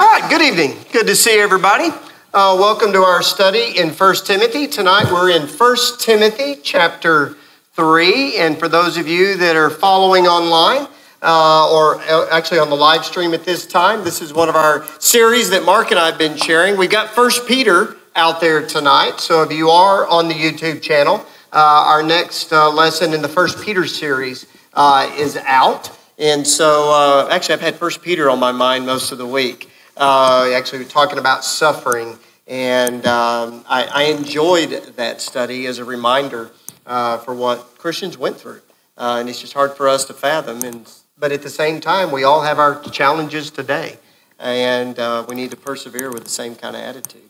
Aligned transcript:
All 0.00 0.06
right, 0.06 0.30
good 0.30 0.40
evening. 0.40 0.78
Good 0.94 1.06
to 1.08 1.14
see 1.14 1.38
everybody. 1.38 1.90
Uh, 2.32 2.56
welcome 2.58 2.90
to 2.94 3.02
our 3.02 3.22
study 3.22 3.78
in 3.78 3.90
1 3.90 4.14
Timothy. 4.24 4.66
Tonight 4.66 5.12
we're 5.12 5.28
in 5.28 5.42
1 5.42 5.76
Timothy 5.98 6.56
chapter 6.62 7.36
3. 7.74 8.38
And 8.38 8.58
for 8.58 8.66
those 8.66 8.96
of 8.96 9.06
you 9.06 9.36
that 9.36 9.56
are 9.56 9.68
following 9.68 10.26
online, 10.26 10.88
uh, 11.20 11.70
or 11.70 12.00
actually 12.32 12.60
on 12.60 12.70
the 12.70 12.76
live 12.76 13.04
stream 13.04 13.34
at 13.34 13.44
this 13.44 13.66
time, 13.66 14.02
this 14.02 14.22
is 14.22 14.32
one 14.32 14.48
of 14.48 14.56
our 14.56 14.86
series 14.98 15.50
that 15.50 15.66
Mark 15.66 15.90
and 15.90 16.00
I 16.00 16.06
have 16.06 16.16
been 16.16 16.38
sharing. 16.38 16.78
We've 16.78 16.88
got 16.88 17.14
1 17.14 17.30
Peter 17.46 17.94
out 18.16 18.40
there 18.40 18.66
tonight. 18.66 19.20
So 19.20 19.42
if 19.42 19.52
you 19.52 19.68
are 19.68 20.06
on 20.06 20.28
the 20.28 20.34
YouTube 20.34 20.80
channel, 20.80 21.26
uh, 21.52 21.84
our 21.88 22.02
next 22.02 22.54
uh, 22.54 22.70
lesson 22.72 23.12
in 23.12 23.20
the 23.20 23.28
1 23.28 23.48
Peter 23.62 23.86
series 23.86 24.46
uh, 24.72 25.14
is 25.18 25.36
out. 25.36 25.94
And 26.16 26.46
so, 26.46 26.90
uh, 26.90 27.28
actually, 27.30 27.56
I've 27.56 27.60
had 27.60 27.76
First 27.76 28.00
Peter 28.00 28.30
on 28.30 28.38
my 28.38 28.52
mind 28.52 28.86
most 28.86 29.12
of 29.12 29.18
the 29.18 29.26
week. 29.26 29.69
Uh, 30.00 30.50
actually, 30.54 30.82
talking 30.86 31.18
about 31.18 31.44
suffering, 31.44 32.18
and 32.46 33.06
um, 33.06 33.62
I, 33.68 33.84
I, 33.84 34.02
enjoyed 34.04 34.70
that 34.96 35.20
study 35.20 35.66
as 35.66 35.76
a 35.76 35.84
reminder 35.84 36.52
uh, 36.86 37.18
for 37.18 37.34
what 37.34 37.76
Christians 37.76 38.16
went 38.16 38.38
through, 38.38 38.62
uh, 38.96 39.18
and 39.20 39.28
it's 39.28 39.42
just 39.42 39.52
hard 39.52 39.74
for 39.74 39.88
us 39.88 40.06
to 40.06 40.14
fathom. 40.14 40.62
And 40.62 40.90
but 41.18 41.32
at 41.32 41.42
the 41.42 41.50
same 41.50 41.82
time, 41.82 42.12
we 42.12 42.24
all 42.24 42.40
have 42.40 42.58
our 42.58 42.80
challenges 42.84 43.50
today, 43.50 43.98
and 44.38 44.98
uh, 44.98 45.26
we 45.28 45.34
need 45.34 45.50
to 45.50 45.58
persevere 45.58 46.10
with 46.10 46.24
the 46.24 46.30
same 46.30 46.54
kind 46.54 46.74
of 46.74 46.80
attitude. 46.80 47.28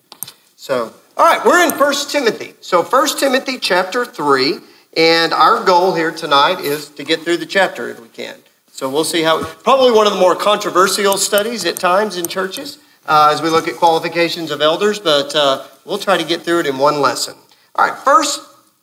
So, 0.55 0.95
all 1.17 1.27
right, 1.27 1.45
we're 1.45 1.67
in 1.67 1.73
First 1.73 2.13
Timothy. 2.13 2.55
So, 2.61 2.85
First 2.85 3.19
Timothy 3.19 3.59
chapter 3.59 4.05
three, 4.05 4.59
and 4.97 5.33
our 5.33 5.65
goal 5.65 5.97
here 5.97 6.13
tonight 6.13 6.61
is 6.61 6.89
to 6.91 7.03
get 7.03 7.23
through 7.23 7.39
the 7.39 7.47
chapter 7.47 7.89
if 7.89 8.01
we 8.01 8.07
can. 8.07 8.37
So 8.81 8.89
we'll 8.89 9.05
see 9.05 9.21
how, 9.21 9.45
probably 9.45 9.93
one 9.93 10.07
of 10.07 10.15
the 10.15 10.19
more 10.19 10.35
controversial 10.35 11.19
studies 11.19 11.67
at 11.67 11.77
times 11.77 12.17
in 12.17 12.27
churches 12.27 12.79
uh, 13.05 13.29
as 13.31 13.43
we 13.43 13.51
look 13.51 13.69
at 13.69 13.77
qualifications 13.77 14.51
of 14.51 14.63
elders, 14.63 14.99
but 14.99 15.37
uh, 15.37 15.67
we'll 15.85 15.99
try 15.99 16.17
to 16.17 16.25
get 16.25 16.41
through 16.41 16.61
it 16.61 16.67
in 16.67 16.79
one 16.79 17.03
lesson. 17.03 17.35
All 17.75 17.87
right, 17.87 17.99
First 17.99 18.41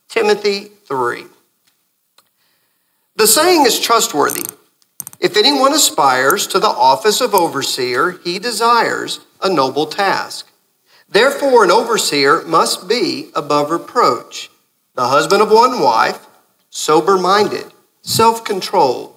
Timothy 0.07 0.65
3. 0.85 1.23
The 3.15 3.25
saying 3.25 3.65
is 3.65 3.79
trustworthy. 3.79 4.45
If 5.19 5.35
anyone 5.35 5.73
aspires 5.73 6.45
to 6.45 6.59
the 6.59 6.67
office 6.67 7.19
of 7.19 7.33
overseer, 7.33 8.19
he 8.23 8.37
desires 8.37 9.21
a 9.41 9.51
noble 9.51 9.87
task. 9.87 10.47
Therefore, 11.09 11.63
an 11.63 11.71
overseer 11.71 12.43
must 12.43 12.87
be 12.87 13.31
above 13.33 13.71
reproach, 13.71 14.51
the 14.93 15.07
husband 15.07 15.41
of 15.41 15.49
one 15.49 15.81
wife, 15.81 16.27
sober 16.69 17.17
minded, 17.17 17.65
self 18.03 18.45
controlled 18.45 19.16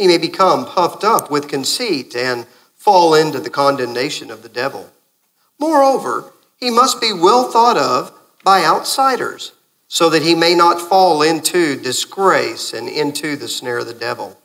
he 0.00 0.06
may 0.06 0.16
become 0.16 0.64
puffed 0.64 1.04
up 1.04 1.30
with 1.30 1.46
conceit 1.46 2.16
and 2.16 2.46
fall 2.74 3.12
into 3.12 3.38
the 3.38 3.50
condemnation 3.50 4.30
of 4.30 4.42
the 4.42 4.48
devil. 4.48 4.90
Moreover, 5.58 6.32
he 6.56 6.70
must 6.70 7.02
be 7.02 7.12
well 7.12 7.50
thought 7.50 7.76
of 7.76 8.10
by 8.42 8.64
outsiders, 8.64 9.52
so 9.88 10.08
that 10.08 10.22
he 10.22 10.34
may 10.34 10.54
not 10.54 10.80
fall 10.80 11.20
into 11.20 11.76
disgrace 11.76 12.72
and 12.72 12.88
into 12.88 13.36
the 13.36 13.46
snare 13.46 13.80
of 13.80 13.86
the 13.88 13.92
devil. 13.92 14.40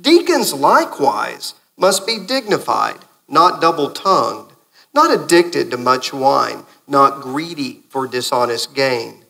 Deacons 0.00 0.54
likewise 0.54 1.54
must 1.76 2.06
be 2.06 2.24
dignified, 2.24 3.00
not 3.26 3.60
double 3.60 3.90
tongued, 3.90 4.52
not 4.94 5.12
addicted 5.12 5.72
to 5.72 5.78
much 5.78 6.12
wine, 6.12 6.64
not 6.86 7.22
greedy 7.22 7.82
for 7.88 8.06
dishonest 8.06 8.72
gain. 8.72 9.24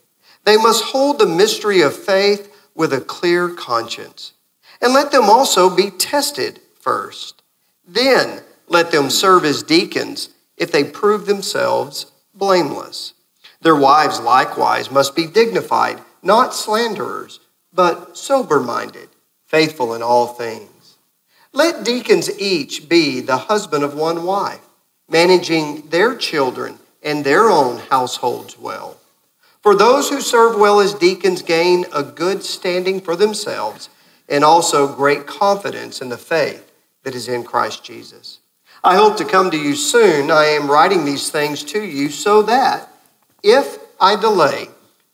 They 0.44 0.58
must 0.58 0.84
hold 0.84 1.18
the 1.18 1.24
mystery 1.24 1.80
of 1.80 1.96
faith 1.96 2.54
with 2.74 2.92
a 2.92 3.00
clear 3.00 3.48
conscience. 3.48 4.34
And 4.80 4.94
let 4.94 5.12
them 5.12 5.24
also 5.24 5.74
be 5.74 5.90
tested 5.90 6.60
first. 6.80 7.42
Then 7.86 8.40
let 8.68 8.90
them 8.90 9.10
serve 9.10 9.44
as 9.44 9.62
deacons 9.62 10.30
if 10.56 10.72
they 10.72 10.84
prove 10.84 11.26
themselves 11.26 12.06
blameless. 12.34 13.14
Their 13.60 13.76
wives 13.76 14.20
likewise 14.20 14.90
must 14.90 15.14
be 15.14 15.26
dignified, 15.26 16.00
not 16.22 16.54
slanderers, 16.54 17.40
but 17.72 18.16
sober 18.16 18.60
minded, 18.60 19.08
faithful 19.46 19.94
in 19.94 20.02
all 20.02 20.28
things. 20.28 20.96
Let 21.52 21.84
deacons 21.84 22.30
each 22.38 22.88
be 22.88 23.20
the 23.20 23.36
husband 23.36 23.84
of 23.84 23.94
one 23.94 24.24
wife, 24.24 24.64
managing 25.08 25.88
their 25.88 26.14
children 26.14 26.78
and 27.02 27.24
their 27.24 27.50
own 27.50 27.80
households 27.90 28.58
well. 28.58 28.98
For 29.60 29.74
those 29.74 30.08
who 30.08 30.20
serve 30.20 30.58
well 30.58 30.80
as 30.80 30.94
deacons 30.94 31.42
gain 31.42 31.84
a 31.92 32.02
good 32.02 32.44
standing 32.44 33.00
for 33.00 33.16
themselves 33.16 33.90
and 34.30 34.44
also 34.44 34.94
great 34.94 35.26
confidence 35.26 36.00
in 36.00 36.08
the 36.08 36.16
faith 36.16 36.72
that 37.02 37.14
is 37.14 37.28
in 37.28 37.42
Christ 37.42 37.84
Jesus. 37.84 38.38
I 38.82 38.96
hope 38.96 39.18
to 39.18 39.24
come 39.24 39.50
to 39.50 39.58
you 39.58 39.74
soon. 39.74 40.30
I 40.30 40.44
am 40.44 40.70
writing 40.70 41.04
these 41.04 41.28
things 41.28 41.62
to 41.64 41.82
you 41.82 42.08
so 42.08 42.42
that 42.42 42.88
if 43.42 43.78
I 44.00 44.16
delay, 44.16 44.68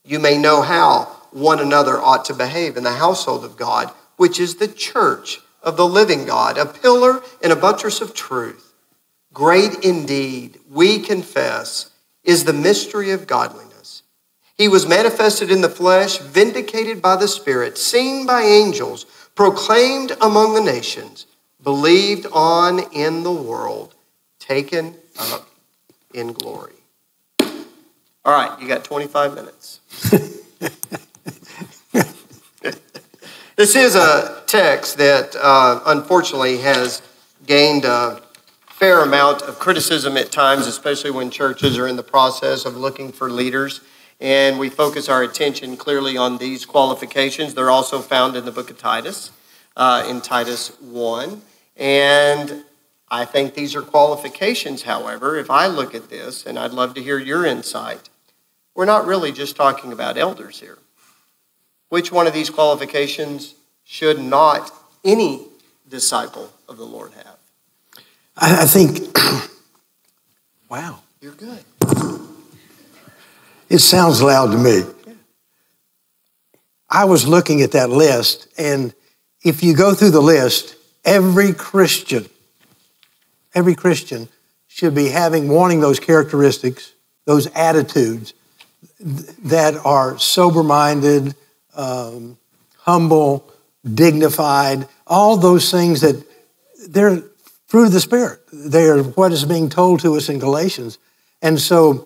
you 0.04 0.20
may 0.20 0.38
know 0.38 0.62
how 0.62 1.04
one 1.32 1.58
another 1.58 2.00
ought 2.00 2.24
to 2.26 2.34
behave 2.34 2.76
in 2.76 2.84
the 2.84 2.92
household 2.92 3.44
of 3.44 3.56
God, 3.56 3.90
which 4.16 4.38
is 4.38 4.56
the 4.56 4.68
church 4.68 5.40
of 5.62 5.76
the 5.76 5.86
living 5.86 6.24
God, 6.24 6.58
a 6.58 6.66
pillar 6.66 7.20
and 7.42 7.52
a 7.52 7.56
buttress 7.56 8.00
of 8.00 8.14
truth. 8.14 8.74
Great 9.32 9.84
indeed, 9.84 10.60
we 10.70 11.00
confess, 11.00 11.90
is 12.22 12.44
the 12.44 12.52
mystery 12.52 13.10
of 13.10 13.26
godliness. 13.26 13.65
He 14.56 14.68
was 14.68 14.88
manifested 14.88 15.50
in 15.50 15.60
the 15.60 15.68
flesh, 15.68 16.16
vindicated 16.18 17.02
by 17.02 17.16
the 17.16 17.28
Spirit, 17.28 17.76
seen 17.76 18.24
by 18.26 18.40
angels, 18.42 19.04
proclaimed 19.34 20.16
among 20.20 20.54
the 20.54 20.62
nations, 20.62 21.26
believed 21.62 22.26
on 22.32 22.80
in 22.92 23.22
the 23.22 23.32
world, 23.32 23.94
taken 24.38 24.96
up 25.18 25.50
in 26.14 26.32
glory. 26.32 26.72
All 28.24 28.32
right, 28.32 28.58
you 28.60 28.66
got 28.66 28.82
25 28.82 29.34
minutes. 29.34 29.80
this 33.56 33.76
is 33.76 33.94
a 33.94 34.42
text 34.46 34.96
that 34.96 35.36
uh, 35.36 35.80
unfortunately 35.86 36.56
has 36.58 37.02
gained 37.46 37.84
a 37.84 38.22
fair 38.68 39.02
amount 39.02 39.42
of 39.42 39.58
criticism 39.58 40.16
at 40.16 40.32
times, 40.32 40.66
especially 40.66 41.10
when 41.10 41.30
churches 41.30 41.76
are 41.78 41.86
in 41.86 41.96
the 41.96 42.02
process 42.02 42.64
of 42.64 42.74
looking 42.76 43.12
for 43.12 43.30
leaders 43.30 43.82
and 44.20 44.58
we 44.58 44.68
focus 44.68 45.08
our 45.08 45.22
attention 45.22 45.76
clearly 45.76 46.16
on 46.16 46.38
these 46.38 46.64
qualifications. 46.64 47.54
They're 47.54 47.70
also 47.70 48.00
found 48.00 48.36
in 48.36 48.44
the 48.44 48.52
book 48.52 48.70
of 48.70 48.78
Titus, 48.78 49.30
uh, 49.76 50.06
in 50.08 50.20
Titus 50.20 50.68
1. 50.80 51.42
And 51.76 52.64
I 53.10 53.24
think 53.24 53.54
these 53.54 53.74
are 53.74 53.82
qualifications, 53.82 54.82
however. 54.82 55.36
If 55.36 55.50
I 55.50 55.66
look 55.66 55.94
at 55.94 56.08
this, 56.08 56.46
and 56.46 56.58
I'd 56.58 56.72
love 56.72 56.94
to 56.94 57.02
hear 57.02 57.18
your 57.18 57.44
insight, 57.44 58.08
we're 58.74 58.86
not 58.86 59.06
really 59.06 59.32
just 59.32 59.56
talking 59.56 59.92
about 59.92 60.16
elders 60.16 60.60
here. 60.60 60.78
Which 61.88 62.10
one 62.10 62.26
of 62.26 62.32
these 62.32 62.50
qualifications 62.50 63.54
should 63.84 64.18
not 64.18 64.72
any 65.04 65.46
disciple 65.88 66.52
of 66.68 66.76
the 66.78 66.84
Lord 66.84 67.12
have? 67.12 67.36
I 68.36 68.66
think, 68.66 69.16
wow. 70.68 71.00
You're 71.20 71.32
good. 71.32 71.64
It 73.68 73.78
sounds 73.78 74.22
loud 74.22 74.52
to 74.52 74.58
me. 74.58 74.82
I 76.88 77.04
was 77.04 77.26
looking 77.26 77.62
at 77.62 77.72
that 77.72 77.90
list, 77.90 78.46
and 78.56 78.94
if 79.42 79.62
you 79.62 79.74
go 79.74 79.92
through 79.92 80.10
the 80.10 80.20
list, 80.20 80.76
every 81.04 81.52
Christian, 81.52 82.26
every 83.54 83.74
Christian 83.74 84.28
should 84.68 84.94
be 84.94 85.08
having, 85.08 85.48
wanting 85.48 85.80
those 85.80 85.98
characteristics, 85.98 86.92
those 87.24 87.48
attitudes 87.48 88.34
that 89.00 89.74
are 89.84 90.18
sober 90.18 90.62
minded, 90.62 91.34
um, 91.74 92.38
humble, 92.78 93.52
dignified, 93.94 94.86
all 95.06 95.36
those 95.36 95.70
things 95.70 96.00
that 96.02 96.24
they're 96.88 97.22
fruit 97.66 97.86
of 97.86 97.92
the 97.92 98.00
Spirit. 98.00 98.40
They 98.52 98.88
are 98.88 99.02
what 99.02 99.32
is 99.32 99.44
being 99.44 99.68
told 99.68 100.00
to 100.00 100.14
us 100.16 100.28
in 100.28 100.38
Galatians. 100.38 100.98
And 101.42 101.60
so 101.60 102.05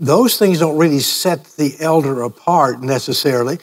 those 0.00 0.38
things 0.38 0.58
don't 0.58 0.78
really 0.78 0.98
set 1.00 1.44
the 1.56 1.76
elder 1.78 2.22
apart 2.22 2.80
necessarily. 2.80 3.58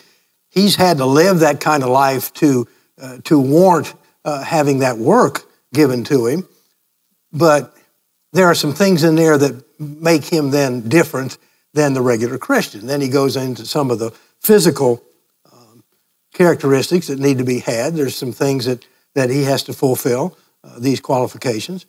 He's 0.50 0.76
had 0.76 0.98
to 0.98 1.06
live 1.06 1.40
that 1.40 1.60
kind 1.60 1.84
of 1.84 1.90
life 1.90 2.32
to, 2.36 2.68
uh, 3.02 3.18
to 3.26 3.40
warrant 3.40 3.94
uh, 4.24 4.44
having 4.44 4.80
that 4.80 5.00
work 5.00 5.50
given 5.74 6.04
to 6.06 6.28
him. 6.28 6.48
But 7.34 7.76
there 8.34 8.46
are 8.46 8.56
some 8.56 8.74
things 8.74 9.04
in 9.04 9.16
there 9.16 9.38
that 9.38 9.64
make 9.80 10.26
him 10.26 10.52
then 10.52 10.88
different 10.88 11.38
than 11.74 11.94
the 11.94 12.02
regular 12.02 12.38
Christian. 12.38 12.86
Then 12.86 13.02
he 13.02 13.10
goes 13.10 13.36
into 13.36 13.66
some 13.66 13.90
of 13.90 13.98
the 13.98 14.12
physical 14.40 15.04
um, 15.52 15.84
characteristics 16.34 17.08
that 17.08 17.20
need 17.20 17.40
to 17.40 17.44
be 17.44 17.60
had. 17.60 17.96
There's 17.96 18.16
some 18.16 18.32
things 18.32 18.66
that, 18.66 18.86
that 19.16 19.32
he 19.32 19.44
has 19.44 19.64
to 19.64 19.74
fulfill, 19.74 20.38
uh, 20.64 20.80
these 20.80 21.00
qualifications. 21.00 21.88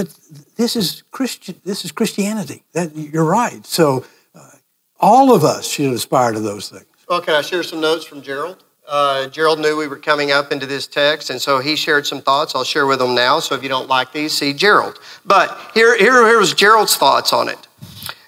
But 0.00 0.18
this 0.56 0.76
is 0.76 1.02
Christian. 1.10 1.60
This 1.62 1.84
is 1.84 1.92
Christianity. 1.92 2.62
That 2.72 2.96
you're 2.96 3.22
right. 3.22 3.66
So 3.66 4.06
uh, 4.34 4.52
all 4.98 5.34
of 5.34 5.44
us 5.44 5.68
should 5.68 5.92
aspire 5.92 6.32
to 6.32 6.40
those 6.40 6.70
things. 6.70 6.86
Well, 7.06 7.20
can 7.20 7.34
I 7.34 7.42
share 7.42 7.62
some 7.62 7.82
notes 7.82 8.06
from 8.06 8.22
Gerald? 8.22 8.64
Uh, 8.88 9.28
Gerald 9.28 9.60
knew 9.60 9.76
we 9.76 9.88
were 9.88 9.98
coming 9.98 10.32
up 10.32 10.52
into 10.52 10.64
this 10.64 10.86
text, 10.86 11.28
and 11.28 11.38
so 11.38 11.58
he 11.58 11.76
shared 11.76 12.06
some 12.06 12.22
thoughts. 12.22 12.54
I'll 12.54 12.64
share 12.64 12.86
with 12.86 12.98
them 12.98 13.14
now. 13.14 13.40
So 13.40 13.54
if 13.54 13.62
you 13.62 13.68
don't 13.68 13.88
like 13.88 14.10
these, 14.14 14.32
see 14.32 14.54
Gerald. 14.54 14.98
But 15.26 15.70
here, 15.74 15.98
here, 15.98 16.26
here 16.26 16.38
was 16.38 16.54
Gerald's 16.54 16.96
thoughts 16.96 17.34
on 17.34 17.50
it. 17.50 17.68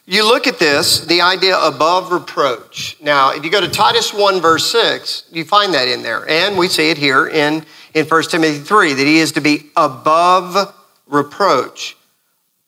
You 0.05 0.29
look 0.29 0.47
at 0.47 0.59
this, 0.59 1.07
the 1.07 1.23
idea 1.23 1.59
above 1.59 2.13
reproach. 2.13 2.99
Now, 3.01 3.33
if 3.33 3.47
you 3.47 3.51
go 3.51 3.63
to 3.63 3.69
Titus 3.69 4.13
1, 4.13 4.43
verse 4.43 4.71
6, 4.71 5.25
you 5.33 5.47
find 5.47 5.73
that 5.73 5.89
in 5.89 6.03
there. 6.03 6.29
And 6.29 6.59
we 6.59 6.69
see 6.69 6.91
it 6.91 6.99
here 6.99 7.29
in, 7.29 7.65
in 7.95 8.05
1 8.05 8.23
Timothy 8.25 8.59
3, 8.59 8.93
that 8.93 9.07
he 9.07 9.21
is 9.21 9.33
to 9.33 9.41
be 9.41 9.71
above 9.75 10.75
reproach. 11.13 11.97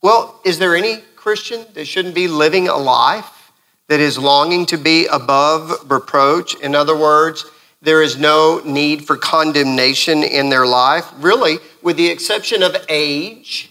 Well, 0.03 0.39
is 0.45 0.59
there 0.59 0.77
any 0.77 0.99
Christian 1.17 1.65
that 1.73 1.87
shouldn't 1.87 2.15
be 2.15 2.29
living 2.29 2.69
a 2.69 2.77
life 2.77 3.53
that 3.89 4.01
is 4.01 4.19
longing 4.19 4.67
to 4.67 4.77
be 4.77 5.07
above 5.07 5.91
reproach? 5.91 6.55
In 6.61 6.75
other 6.75 6.97
words, 6.97 7.47
there 7.81 8.03
is 8.03 8.19
no 8.19 8.61
need 8.65 9.07
for 9.07 9.17
condemnation 9.17 10.23
in 10.23 10.51
their 10.51 10.67
life, 10.67 11.11
really, 11.19 11.59
with 11.83 11.97
the 11.97 12.09
exception 12.09 12.63
of 12.63 12.77
age, 12.89 13.71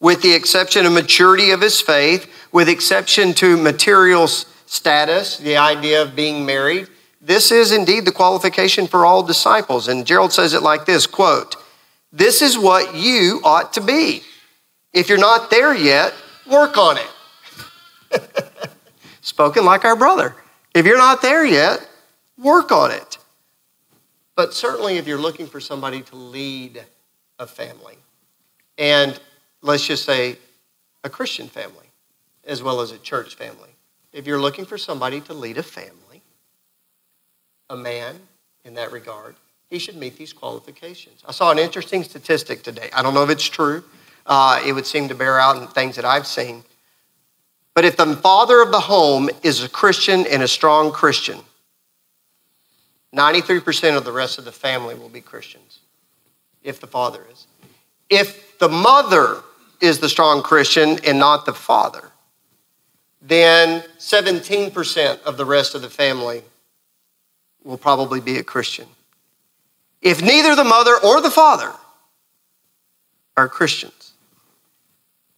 with 0.00 0.22
the 0.22 0.34
exception 0.34 0.86
of 0.86 0.92
maturity 0.92 1.50
of 1.50 1.60
his 1.60 1.80
faith, 1.80 2.30
with 2.52 2.68
exception 2.68 3.34
to 3.34 3.56
material 3.56 4.26
status, 4.28 5.36
the 5.36 5.56
idea 5.56 6.02
of 6.02 6.16
being 6.16 6.44
married. 6.44 6.88
This 7.20 7.50
is 7.50 7.72
indeed 7.72 8.04
the 8.04 8.12
qualification 8.12 8.86
for 8.86 9.04
all 9.04 9.22
disciples. 9.22 9.88
And 9.88 10.06
Gerald 10.06 10.32
says 10.32 10.54
it 10.54 10.62
like 10.62 10.86
this 10.86 11.06
quote, 11.06 11.56
This 12.12 12.42
is 12.42 12.58
what 12.58 12.94
you 12.94 13.40
ought 13.44 13.72
to 13.74 13.80
be. 13.80 14.22
If 14.92 15.08
you're 15.08 15.18
not 15.18 15.50
there 15.50 15.74
yet, 15.74 16.14
work 16.50 16.76
on 16.78 16.98
it. 16.98 18.22
Spoken 19.20 19.64
like 19.64 19.84
our 19.84 19.96
brother. 19.96 20.34
If 20.74 20.86
you're 20.86 20.98
not 20.98 21.22
there 21.22 21.44
yet, 21.44 21.86
work 22.38 22.70
on 22.70 22.90
it. 22.90 23.18
But 24.34 24.54
certainly, 24.54 24.98
if 24.98 25.06
you're 25.06 25.18
looking 25.18 25.46
for 25.46 25.60
somebody 25.60 26.02
to 26.02 26.16
lead 26.16 26.84
a 27.38 27.46
family, 27.46 27.96
and 28.78 29.18
let's 29.62 29.86
just 29.86 30.04
say 30.04 30.38
a 31.02 31.10
Christian 31.10 31.48
family, 31.48 31.90
as 32.44 32.62
well 32.62 32.80
as 32.80 32.92
a 32.92 32.98
church 32.98 33.34
family, 33.34 33.70
if 34.12 34.26
you're 34.26 34.40
looking 34.40 34.64
for 34.64 34.78
somebody 34.78 35.20
to 35.22 35.34
lead 35.34 35.58
a 35.58 35.62
family, 35.62 36.22
a 37.68 37.76
man 37.76 38.16
in 38.64 38.74
that 38.74 38.92
regard, 38.92 39.34
he 39.70 39.78
should 39.78 39.96
meet 39.96 40.16
these 40.16 40.32
qualifications. 40.32 41.22
I 41.26 41.32
saw 41.32 41.50
an 41.50 41.58
interesting 41.58 42.02
statistic 42.04 42.62
today. 42.62 42.88
I 42.92 43.02
don't 43.02 43.14
know 43.14 43.24
if 43.24 43.30
it's 43.30 43.48
true. 43.48 43.82
Uh, 44.24 44.62
it 44.64 44.72
would 44.72 44.86
seem 44.86 45.08
to 45.08 45.14
bear 45.14 45.38
out 45.38 45.56
in 45.56 45.66
things 45.68 45.96
that 45.96 46.04
I've 46.04 46.26
seen. 46.26 46.64
But 47.74 47.84
if 47.84 47.96
the 47.96 48.16
father 48.16 48.62
of 48.62 48.70
the 48.70 48.80
home 48.80 49.28
is 49.42 49.62
a 49.62 49.68
Christian 49.68 50.26
and 50.26 50.42
a 50.42 50.48
strong 50.48 50.92
Christian, 50.92 51.40
93% 53.14 53.96
of 53.96 54.04
the 54.04 54.12
rest 54.12 54.38
of 54.38 54.44
the 54.44 54.52
family 54.52 54.94
will 54.94 55.08
be 55.08 55.20
Christians, 55.20 55.80
if 56.62 56.80
the 56.80 56.86
father 56.86 57.24
is. 57.30 57.46
If 58.08 58.58
the 58.58 58.68
mother 58.68 59.42
is 59.80 59.98
the 59.98 60.08
strong 60.08 60.42
Christian 60.42 60.98
and 61.04 61.18
not 61.18 61.44
the 61.44 61.52
father, 61.52 62.10
then 63.20 63.82
17% 63.98 65.22
of 65.22 65.36
the 65.36 65.44
rest 65.44 65.74
of 65.74 65.82
the 65.82 65.90
family 65.90 66.42
will 67.64 67.78
probably 67.78 68.20
be 68.20 68.38
a 68.38 68.44
Christian. 68.44 68.86
If 70.06 70.22
neither 70.22 70.54
the 70.54 70.62
mother 70.62 70.96
or 71.02 71.20
the 71.20 71.32
father 71.32 71.72
are 73.36 73.48
Christians, 73.48 74.12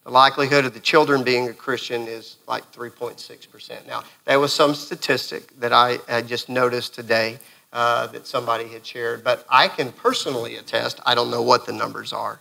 the 0.03 0.11
likelihood 0.11 0.63
of 0.63 0.75
the 0.75 0.79
children 0.79 1.23
being 1.23 1.49
a 1.49 1.53
Christian 1.53 2.07
is 2.07 2.35
like 2.47 2.71
3.6%. 2.71 3.87
Now, 3.87 4.03
that 4.25 4.35
was 4.35 4.53
some 4.53 4.75
statistic 4.75 5.59
that 5.59 5.73
I 5.73 5.97
had 6.07 6.27
just 6.27 6.49
noticed 6.49 6.93
today 6.93 7.39
uh, 7.73 8.05
that 8.07 8.27
somebody 8.27 8.67
had 8.67 8.85
shared. 8.85 9.23
But 9.23 9.43
I 9.49 9.69
can 9.69 9.91
personally 9.91 10.57
attest, 10.57 10.99
I 11.03 11.15
don't 11.15 11.31
know 11.31 11.41
what 11.41 11.65
the 11.65 11.73
numbers 11.73 12.13
are. 12.13 12.39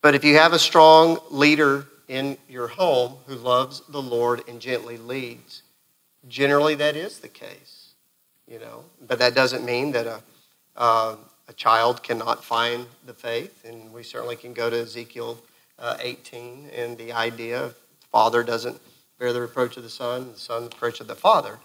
But 0.00 0.14
if 0.14 0.24
you 0.24 0.36
have 0.36 0.54
a 0.54 0.58
strong 0.58 1.18
leader 1.30 1.88
in 2.08 2.38
your 2.48 2.68
home 2.68 3.16
who 3.26 3.34
loves 3.34 3.82
the 3.86 4.00
Lord 4.00 4.48
and 4.48 4.62
gently 4.62 4.96
leads, 4.96 5.62
generally 6.26 6.74
that 6.76 6.96
is 6.96 7.18
the 7.18 7.28
case, 7.28 7.90
you 8.48 8.58
know. 8.58 8.84
But 9.06 9.18
that 9.18 9.34
doesn't 9.34 9.62
mean 9.62 9.92
that 9.92 10.06
a, 10.06 10.22
uh, 10.76 11.16
a 11.48 11.52
child 11.52 12.02
cannot 12.02 12.44
find 12.44 12.86
the 13.06 13.14
faith, 13.14 13.64
and 13.64 13.92
we 13.92 14.02
certainly 14.02 14.36
can 14.36 14.52
go 14.52 14.70
to 14.70 14.80
Ezekiel 14.80 15.38
uh, 15.78 15.96
18 16.00 16.70
and 16.74 16.96
the 16.96 17.12
idea 17.12 17.64
of 17.64 17.74
the 18.00 18.06
father 18.10 18.42
doesn't 18.42 18.80
bear 19.18 19.32
the 19.32 19.40
reproach 19.40 19.76
of 19.76 19.82
the 19.82 19.90
son, 19.90 20.32
the 20.32 20.38
son 20.38 20.64
the 20.64 20.68
reproach 20.68 21.00
of 21.00 21.08
the 21.08 21.14
father. 21.14 21.58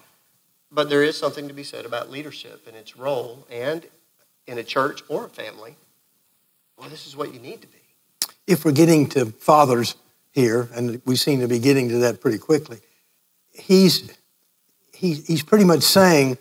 But 0.72 0.90
there 0.90 1.04
is 1.04 1.18
something 1.18 1.48
to 1.48 1.54
be 1.54 1.64
said 1.64 1.86
about 1.86 2.10
leadership 2.10 2.68
and 2.68 2.76
its 2.76 2.98
role, 2.98 3.48
and 3.50 3.86
in 4.48 4.58
a 4.58 4.64
church 4.64 5.02
or 5.08 5.26
a 5.26 5.30
family, 5.30 5.76
well, 6.78 6.90
this 6.90 7.08
is 7.08 7.16
what 7.16 7.34
you 7.34 7.40
need 7.40 7.62
to 7.62 7.68
be. 7.68 7.78
If 8.48 8.66
we're 8.66 8.72
getting 8.72 9.08
to 9.10 9.28
fathers 9.28 9.96
here, 10.32 10.70
and 10.74 11.02
we 11.06 11.16
seem 11.16 11.40
to 11.40 11.48
be 11.48 11.60
getting 11.60 11.90
to 11.90 11.98
that 12.00 12.22
pretty 12.22 12.38
quickly, 12.38 12.80
he's, 13.52 14.12
he, 14.94 15.14
he's 15.14 15.44
pretty 15.44 15.66
much 15.66 15.84
saying, 15.84 16.38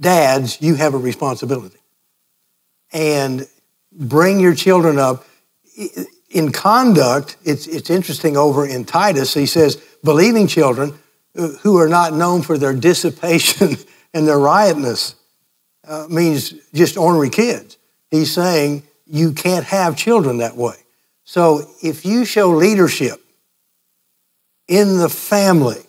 Dads, 0.00 0.60
you 0.60 0.74
have 0.76 0.94
a 0.94 0.98
responsibility. 0.98 1.78
And 2.92 3.46
bring 3.92 4.40
your 4.40 4.54
children 4.54 4.98
up. 4.98 5.24
In 6.30 6.52
conduct, 6.52 7.36
it's, 7.44 7.66
it's 7.66 7.90
interesting 7.90 8.36
over 8.36 8.66
in 8.66 8.84
Titus, 8.84 9.34
he 9.34 9.46
says, 9.46 9.76
believing 10.04 10.46
children 10.46 10.98
who 11.34 11.78
are 11.78 11.88
not 11.88 12.12
known 12.12 12.42
for 12.42 12.58
their 12.58 12.74
dissipation 12.74 13.76
and 14.14 14.26
their 14.26 14.38
riotness 14.38 15.14
uh, 15.86 16.06
means 16.08 16.50
just 16.74 16.96
ornery 16.96 17.30
kids. 17.30 17.78
He's 18.10 18.32
saying 18.32 18.82
you 19.06 19.32
can't 19.32 19.64
have 19.64 19.96
children 19.96 20.38
that 20.38 20.56
way. 20.56 20.74
So 21.24 21.70
if 21.82 22.04
you 22.04 22.24
show 22.24 22.50
leadership 22.50 23.20
in 24.66 24.98
the 24.98 25.08
family, 25.08 25.82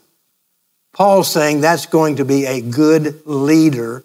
Paul's 0.99 1.31
saying 1.31 1.61
that's 1.61 1.85
going 1.85 2.17
to 2.17 2.25
be 2.25 2.45
a 2.45 2.59
good 2.59 3.25
leader 3.25 4.03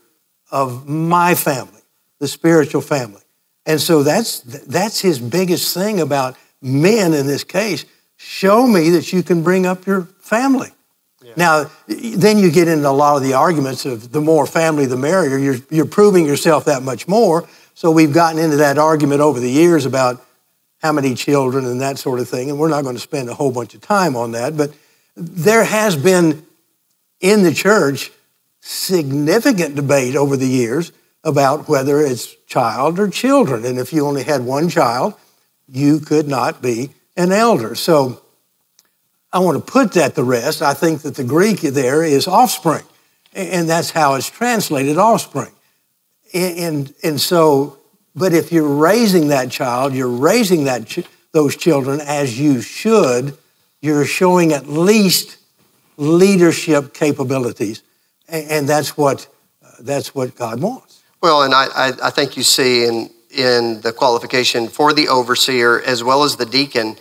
of 0.52 0.88
my 0.88 1.34
family, 1.34 1.80
the 2.20 2.28
spiritual 2.28 2.82
family. 2.82 3.20
And 3.66 3.80
so 3.80 4.04
that's, 4.04 4.38
that's 4.40 5.00
his 5.00 5.18
biggest 5.18 5.74
thing 5.74 5.98
about 5.98 6.36
men 6.62 7.12
in 7.12 7.26
this 7.26 7.42
case. 7.42 7.84
Show 8.16 8.68
me 8.68 8.90
that 8.90 9.12
you 9.12 9.24
can 9.24 9.42
bring 9.42 9.66
up 9.66 9.86
your 9.86 10.02
family. 10.20 10.68
Now, 11.36 11.68
then 11.88 12.38
you 12.38 12.52
get 12.52 12.68
into 12.68 12.88
a 12.88 12.90
lot 12.90 13.16
of 13.16 13.24
the 13.24 13.34
arguments 13.34 13.84
of 13.86 14.12
the 14.12 14.20
more 14.20 14.46
family, 14.46 14.86
the 14.86 14.96
merrier. 14.96 15.36
You're, 15.36 15.56
you're 15.70 15.86
proving 15.86 16.24
yourself 16.24 16.66
that 16.66 16.84
much 16.84 17.08
more. 17.08 17.48
So 17.74 17.90
we've 17.90 18.12
gotten 18.12 18.40
into 18.40 18.58
that 18.58 18.78
argument 18.78 19.20
over 19.20 19.40
the 19.40 19.50
years 19.50 19.84
about 19.84 20.24
how 20.80 20.92
many 20.92 21.16
children 21.16 21.64
and 21.64 21.80
that 21.80 21.98
sort 21.98 22.20
of 22.20 22.28
thing. 22.28 22.50
And 22.50 22.58
we're 22.60 22.68
not 22.68 22.84
going 22.84 22.94
to 22.94 23.00
spend 23.00 23.28
a 23.28 23.34
whole 23.34 23.50
bunch 23.50 23.74
of 23.74 23.80
time 23.80 24.14
on 24.14 24.30
that. 24.30 24.56
But 24.56 24.72
there 25.16 25.64
has 25.64 25.96
been 25.96 26.46
in 27.24 27.42
the 27.42 27.54
church 27.54 28.12
significant 28.60 29.74
debate 29.74 30.14
over 30.14 30.36
the 30.36 30.46
years 30.46 30.92
about 31.24 31.70
whether 31.70 32.02
it's 32.02 32.34
child 32.46 32.98
or 32.98 33.08
children. 33.08 33.64
And 33.64 33.78
if 33.78 33.94
you 33.94 34.06
only 34.06 34.24
had 34.24 34.44
one 34.44 34.68
child, 34.68 35.14
you 35.66 36.00
could 36.00 36.28
not 36.28 36.60
be 36.60 36.90
an 37.16 37.32
elder. 37.32 37.74
So 37.74 38.20
I 39.32 39.38
want 39.38 39.56
to 39.56 39.72
put 39.72 39.94
that 39.94 40.14
to 40.16 40.22
rest. 40.22 40.60
I 40.60 40.74
think 40.74 41.00
that 41.00 41.14
the 41.14 41.24
Greek 41.24 41.62
there 41.62 42.04
is 42.04 42.28
offspring, 42.28 42.84
and 43.32 43.70
that's 43.70 43.90
how 43.90 44.16
it's 44.16 44.28
translated 44.28 44.98
offspring. 44.98 45.52
And, 46.34 46.92
and, 47.02 47.18
so, 47.18 47.78
but 48.14 48.34
if 48.34 48.52
you're 48.52 48.68
raising 48.68 49.28
that 49.28 49.50
child, 49.50 49.94
you're 49.94 50.08
raising 50.08 50.64
that 50.64 50.98
those 51.32 51.56
children 51.56 52.02
as 52.02 52.38
you 52.38 52.60
should, 52.60 53.38
you're 53.80 54.04
showing 54.04 54.52
at 54.52 54.68
least 54.68 55.38
leadership 55.96 56.94
capabilities, 56.94 57.82
and, 58.28 58.68
that's 58.68 58.96
what 58.96 59.28
that's 59.80 60.14
what 60.14 60.34
God 60.36 60.60
wants. 60.60 61.02
Well, 61.20 61.42
and 61.42 61.54
I, 61.54 61.66
I, 61.74 61.92
I 62.04 62.10
think 62.10 62.36
you 62.36 62.42
see 62.42 62.86
in 62.86 63.10
in 63.30 63.80
the 63.80 63.92
qualification 63.92 64.68
for 64.68 64.92
the 64.92 65.08
overseer 65.08 65.82
as 65.82 66.04
well 66.04 66.22
as 66.22 66.36
the 66.36 66.46
deacon 66.46 66.96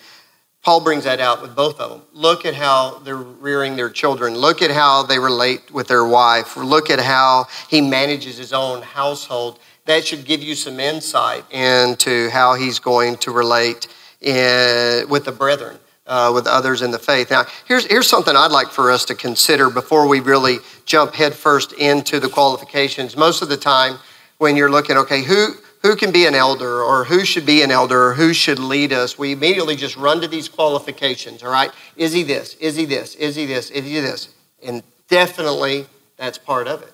Paul 0.63 0.79
brings 0.79 1.03
that 1.03 1.19
out 1.19 1.41
with 1.41 1.57
both 1.57 1.81
of 1.81 1.89
them. 1.89 2.01
Look 2.13 2.45
at 2.45 2.55
how 2.55 2.99
they're 2.99 3.17
rearing 3.17 3.75
their 3.75 3.89
children. 3.89 4.33
Look 4.33 4.61
at 4.61 4.71
how 4.71 5.03
they 5.03 5.19
relate 5.19 5.71
with 5.71 5.89
their 5.89 6.05
wife. 6.05 6.55
Look 6.55 6.89
at 6.89 6.99
how 6.99 7.47
he 7.69 7.81
manages 7.81 8.37
his 8.37 8.53
own 8.53 8.81
household. 8.81 9.59
That 9.85 10.05
should 10.05 10.23
give 10.23 10.41
you 10.41 10.55
some 10.55 10.79
insight 10.79 11.43
into 11.51 12.29
how 12.29 12.53
he's 12.53 12.79
going 12.79 13.17
to 13.17 13.31
relate 13.31 13.87
in, 14.21 15.09
with 15.09 15.25
the 15.25 15.33
brethren, 15.33 15.79
uh, 16.05 16.31
with 16.33 16.47
others 16.47 16.81
in 16.81 16.91
the 16.91 16.99
faith. 16.99 17.31
Now, 17.31 17.45
here's, 17.65 17.85
here's 17.85 18.07
something 18.07 18.35
I'd 18.35 18.51
like 18.51 18.69
for 18.69 18.91
us 18.91 19.05
to 19.05 19.15
consider 19.15 19.69
before 19.69 20.07
we 20.07 20.19
really 20.19 20.57
jump 20.85 21.13
headfirst 21.13 21.73
into 21.73 22.19
the 22.19 22.29
qualifications. 22.29 23.15
Most 23.15 23.41
of 23.41 23.49
the 23.49 23.57
time, 23.57 23.97
when 24.37 24.57
you're 24.57 24.71
looking, 24.71 24.97
okay, 24.97 25.23
who, 25.23 25.53
who 25.81 25.95
can 25.95 26.11
be 26.11 26.25
an 26.25 26.35
elder 26.35 26.81
or 26.81 27.05
who 27.05 27.23
should 27.23 27.45
be 27.45 27.61
an 27.61 27.71
elder 27.71 28.09
or 28.09 28.13
who 28.13 28.33
should 28.33 28.59
lead 28.59 28.91
us, 28.91 29.17
we 29.17 29.31
immediately 29.31 29.75
just 29.75 29.95
run 29.95 30.19
to 30.21 30.27
these 30.27 30.49
qualifications, 30.49 31.43
all 31.43 31.51
right? 31.51 31.71
Is 31.95 32.11
he 32.11 32.23
this? 32.23 32.55
Is 32.55 32.75
he 32.75 32.85
this? 32.85 33.15
Is 33.15 33.35
he 33.35 33.45
this? 33.45 33.69
Is 33.69 33.85
he 33.85 33.99
this? 33.99 34.33
And 34.65 34.83
definitely 35.07 35.85
that's 36.17 36.37
part 36.37 36.67
of 36.67 36.81
it. 36.81 36.93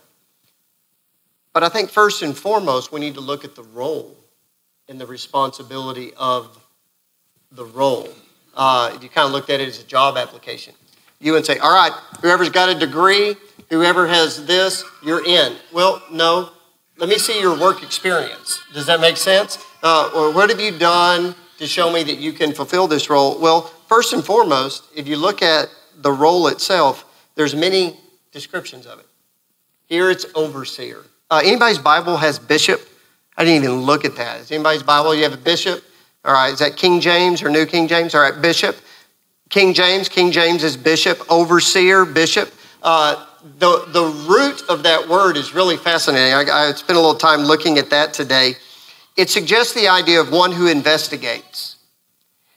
But 1.54 1.63
I 1.63 1.70
think 1.70 1.89
first 1.89 2.22
and 2.22 2.38
foremost, 2.38 2.92
we 2.92 3.00
need 3.00 3.16
to 3.16 3.22
look 3.22 3.44
at 3.44 3.56
the 3.56 3.63
role 3.63 4.16
and 4.88 5.01
the 5.01 5.08
responsibility 5.08 6.13
of 6.16 6.58
the 7.51 7.66
role. 7.66 8.10
Uh, 8.56 8.98
you 9.01 9.10
kind 9.10 9.25
of 9.25 9.32
looked 9.32 9.50
at 9.50 9.60
it 9.60 9.68
as 9.68 9.79
a 9.79 9.86
job 9.86 10.18
application. 10.18 10.74
You 11.20 11.34
would 11.34 11.46
say, 11.46 11.58
all 11.58 11.74
right, 11.74 11.91
whoever's 12.22 12.50
got 12.50 12.70
a 12.70 12.77
degree, 12.77 13.36
whoever 13.70 14.08
has 14.08 14.46
this, 14.46 14.84
you're 15.03 15.25
in. 15.25 15.56
Well, 15.74 16.01
no. 16.12 16.51
Let 16.98 17.10
me 17.10 17.18
see 17.18 17.39
your 17.39 17.58
work 17.58 17.84
experience. 17.84 18.62
Does 18.74 18.86
that 18.88 19.00
make 19.00 19.18
sense? 19.18 19.58
Uh, 19.82 20.12
or 20.15 20.34
what 20.34 20.50
have 20.50 20.60
you 20.60 20.77
done 20.77 21.36
to 21.58 21.68
show 21.68 21.91
me 21.91 22.03
that 22.03 22.18
you 22.18 22.34
can 22.34 22.53
fulfill 22.53 22.88
this 22.88 23.10
role? 23.10 23.39
Well, 23.39 23.62
first 23.88 24.13
and 24.13 24.24
foremost, 24.24 24.84
if 24.96 25.08
you 25.08 25.15
look 25.15 25.41
at 25.41 25.70
the 25.98 26.12
role 26.12 26.48
itself, 26.48 27.06
there's 27.36 27.56
many 27.56 27.98
descriptions 28.32 28.86
of 28.86 29.00
it. 29.00 29.06
Here 29.86 30.10
it's 30.10 30.25
overseer. 30.36 31.03
Uh, 31.32 31.41
anybody's 31.44 31.77
Bible 31.77 32.18
has 32.18 32.39
bishop? 32.39 32.82
I 33.38 33.46
didn't 33.46 33.63
even 33.63 33.82
look 33.82 34.03
at 34.03 34.15
that. 34.18 34.41
Is 34.41 34.51
anybody's 34.51 34.84
Bible 34.84 35.15
you 35.15 35.24
have 35.24 35.34
a 35.34 35.38
bishop? 35.38 35.84
All 36.26 36.34
right, 36.34 36.52
is 36.52 36.60
that 36.60 36.76
King 36.76 37.00
James 37.00 37.42
or 37.42 37.50
New 37.50 37.66
King 37.66 37.88
James? 37.88 38.14
All 38.14 38.22
right, 38.22 38.42
bishop. 38.42 38.76
King 39.50 39.74
James, 39.74 40.10
King 40.10 40.32
James 40.32 40.64
is 40.64 40.78
bishop, 40.78 41.20
overseer, 41.32 42.06
bishop. 42.06 42.54
Uh, 42.84 43.26
the, 43.58 43.86
the 43.88 44.04
root 44.28 44.64
of 44.70 44.84
that 44.84 45.08
word 45.08 45.38
is 45.38 45.54
really 45.56 45.78
fascinating. 45.78 46.34
I, 46.34 46.44
I 46.52 46.72
spent 46.74 46.98
a 46.98 47.02
little 47.02 47.16
time 47.16 47.42
looking 47.42 47.78
at 47.78 47.90
that 47.90 48.14
today. 48.14 48.54
It 49.18 49.30
suggests 49.30 49.74
the 49.74 49.88
idea 49.88 50.22
of 50.22 50.32
one 50.32 50.52
who 50.52 50.68
investigates. 50.68 51.78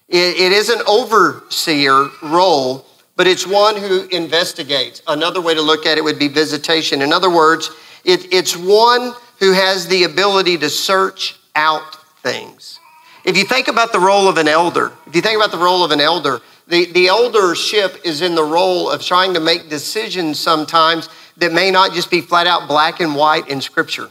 it, 0.08 0.36
it 0.36 0.52
is 0.52 0.68
an 0.68 0.82
overseer 0.86 2.08
role, 2.22 2.84
but 3.16 3.26
it's 3.26 3.46
one 3.46 3.76
who 3.76 4.06
investigates. 4.08 5.02
Another 5.06 5.40
way 5.40 5.54
to 5.54 5.62
look 5.62 5.86
at 5.86 5.98
it 5.98 6.04
would 6.04 6.18
be 6.18 6.28
visitation. 6.28 7.00
In 7.00 7.12
other 7.12 7.30
words, 7.30 7.70
it, 8.04 8.32
it's 8.32 8.56
one 8.56 9.12
who 9.38 9.52
has 9.52 9.86
the 9.86 10.04
ability 10.04 10.58
to 10.58 10.68
search 10.68 11.36
out 11.54 11.96
things. 12.22 12.80
If 13.24 13.36
you 13.36 13.44
think 13.44 13.68
about 13.68 13.92
the 13.92 14.00
role 14.00 14.28
of 14.28 14.36
an 14.36 14.48
elder, 14.48 14.92
if 15.06 15.14
you 15.14 15.22
think 15.22 15.36
about 15.36 15.52
the 15.52 15.58
role 15.58 15.84
of 15.84 15.90
an 15.92 16.00
elder, 16.00 16.40
the, 16.66 16.86
the 16.92 17.08
eldership 17.08 18.00
is 18.04 18.20
in 18.20 18.34
the 18.34 18.42
role 18.42 18.90
of 18.90 19.02
trying 19.02 19.34
to 19.34 19.40
make 19.40 19.68
decisions 19.68 20.38
sometimes 20.38 21.08
that 21.36 21.52
may 21.52 21.70
not 21.70 21.92
just 21.92 22.10
be 22.10 22.20
flat 22.20 22.46
out 22.46 22.68
black 22.68 23.00
and 23.00 23.14
white 23.14 23.48
in 23.48 23.60
Scripture. 23.60 24.10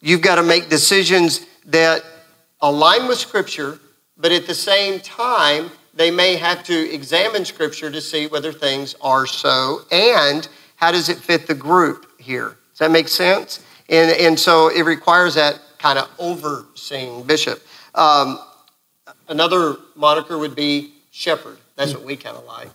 You've 0.00 0.22
got 0.22 0.36
to 0.36 0.42
make 0.42 0.68
decisions 0.68 1.46
that 1.66 2.04
align 2.60 3.08
with 3.08 3.18
Scripture, 3.18 3.78
but 4.16 4.32
at 4.32 4.46
the 4.46 4.54
same 4.54 5.00
time, 5.00 5.70
they 5.94 6.10
may 6.10 6.36
have 6.36 6.62
to 6.64 6.94
examine 6.94 7.44
Scripture 7.44 7.90
to 7.90 8.00
see 8.00 8.26
whether 8.26 8.52
things 8.52 8.94
are 9.00 9.26
so 9.26 9.80
and 9.90 10.48
how 10.76 10.92
does 10.92 11.08
it 11.08 11.18
fit 11.18 11.46
the 11.46 11.54
group 11.54 12.06
here. 12.18 12.56
Does 12.72 12.78
that 12.80 12.90
make 12.90 13.08
sense? 13.08 13.64
And, 13.88 14.10
and 14.20 14.38
so 14.38 14.68
it 14.68 14.82
requires 14.82 15.34
that 15.34 15.60
kind 15.78 15.98
of 15.98 16.10
overseeing 16.18 17.22
bishop. 17.22 17.62
Um, 17.94 18.38
another 19.28 19.76
moniker 19.94 20.38
would 20.38 20.54
be 20.54 20.92
shepherd. 21.10 21.58
That's 21.76 21.92
what 21.92 22.04
we 22.04 22.16
kind 22.16 22.36
of 22.36 22.44
like. 22.46 22.68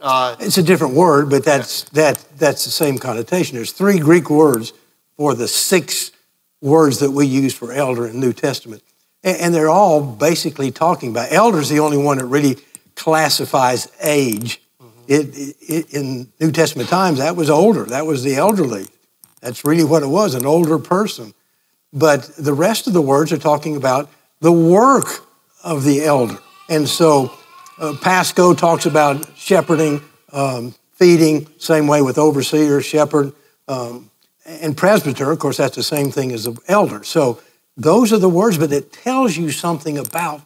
Uh, 0.00 0.36
it's 0.40 0.56
a 0.56 0.62
different 0.62 0.94
word, 0.94 1.28
but 1.28 1.44
that's, 1.44 1.82
that, 1.90 2.24
that's 2.38 2.64
the 2.64 2.70
same 2.70 2.96
connotation. 2.96 3.56
There's 3.56 3.72
three 3.72 3.98
Greek 3.98 4.30
words 4.30 4.72
for 5.16 5.34
the 5.34 5.46
six 5.46 6.12
words 6.62 7.00
that 7.00 7.10
we 7.10 7.26
use 7.26 7.54
for 7.54 7.72
elder 7.72 8.06
in 8.06 8.14
the 8.14 8.26
New 8.26 8.32
Testament. 8.32 8.82
And, 9.22 9.36
and 9.38 9.54
they're 9.54 9.68
all 9.68 10.02
basically 10.02 10.70
talking 10.70 11.10
about 11.10 11.32
elder 11.32 11.58
is 11.58 11.68
the 11.68 11.80
only 11.80 11.98
one 11.98 12.18
that 12.18 12.26
really 12.26 12.56
classifies 12.94 13.92
age. 14.02 14.62
Mm-hmm. 14.82 15.00
It, 15.08 15.56
it, 15.60 15.94
in 15.94 16.32
New 16.40 16.52
Testament 16.52 16.88
times, 16.88 17.18
that 17.18 17.36
was 17.36 17.50
older. 17.50 17.84
That 17.84 18.06
was 18.06 18.22
the 18.22 18.36
elderly. 18.36 18.86
That's 19.40 19.64
really 19.64 19.84
what 19.84 20.02
it 20.02 20.08
was, 20.08 20.34
an 20.34 20.46
older 20.46 20.78
person. 20.78 21.34
But 21.92 22.22
the 22.36 22.54
rest 22.54 22.86
of 22.86 22.92
the 22.92 23.02
words 23.02 23.32
are 23.32 23.38
talking 23.38 23.76
about 23.76 24.08
the 24.40 24.52
work 24.52 25.26
of 25.62 25.84
the 25.84 26.04
elder. 26.04 26.38
And 26.68 26.88
so 26.88 27.32
uh, 27.78 27.94
Pasco 28.00 28.54
talks 28.54 28.86
about 28.86 29.36
shepherding, 29.36 30.02
um, 30.32 30.74
feeding, 30.92 31.48
same 31.58 31.86
way 31.86 32.02
with 32.02 32.18
overseer, 32.18 32.80
shepherd, 32.80 33.32
um, 33.68 34.10
and 34.44 34.76
presbyter. 34.76 35.30
Of 35.30 35.38
course, 35.38 35.56
that's 35.56 35.76
the 35.76 35.82
same 35.82 36.10
thing 36.10 36.32
as 36.32 36.44
the 36.44 36.56
elder. 36.68 37.04
So 37.04 37.40
those 37.76 38.12
are 38.12 38.18
the 38.18 38.28
words, 38.28 38.58
but 38.58 38.72
it 38.72 38.92
tells 38.92 39.36
you 39.36 39.50
something 39.50 39.98
about 39.98 40.42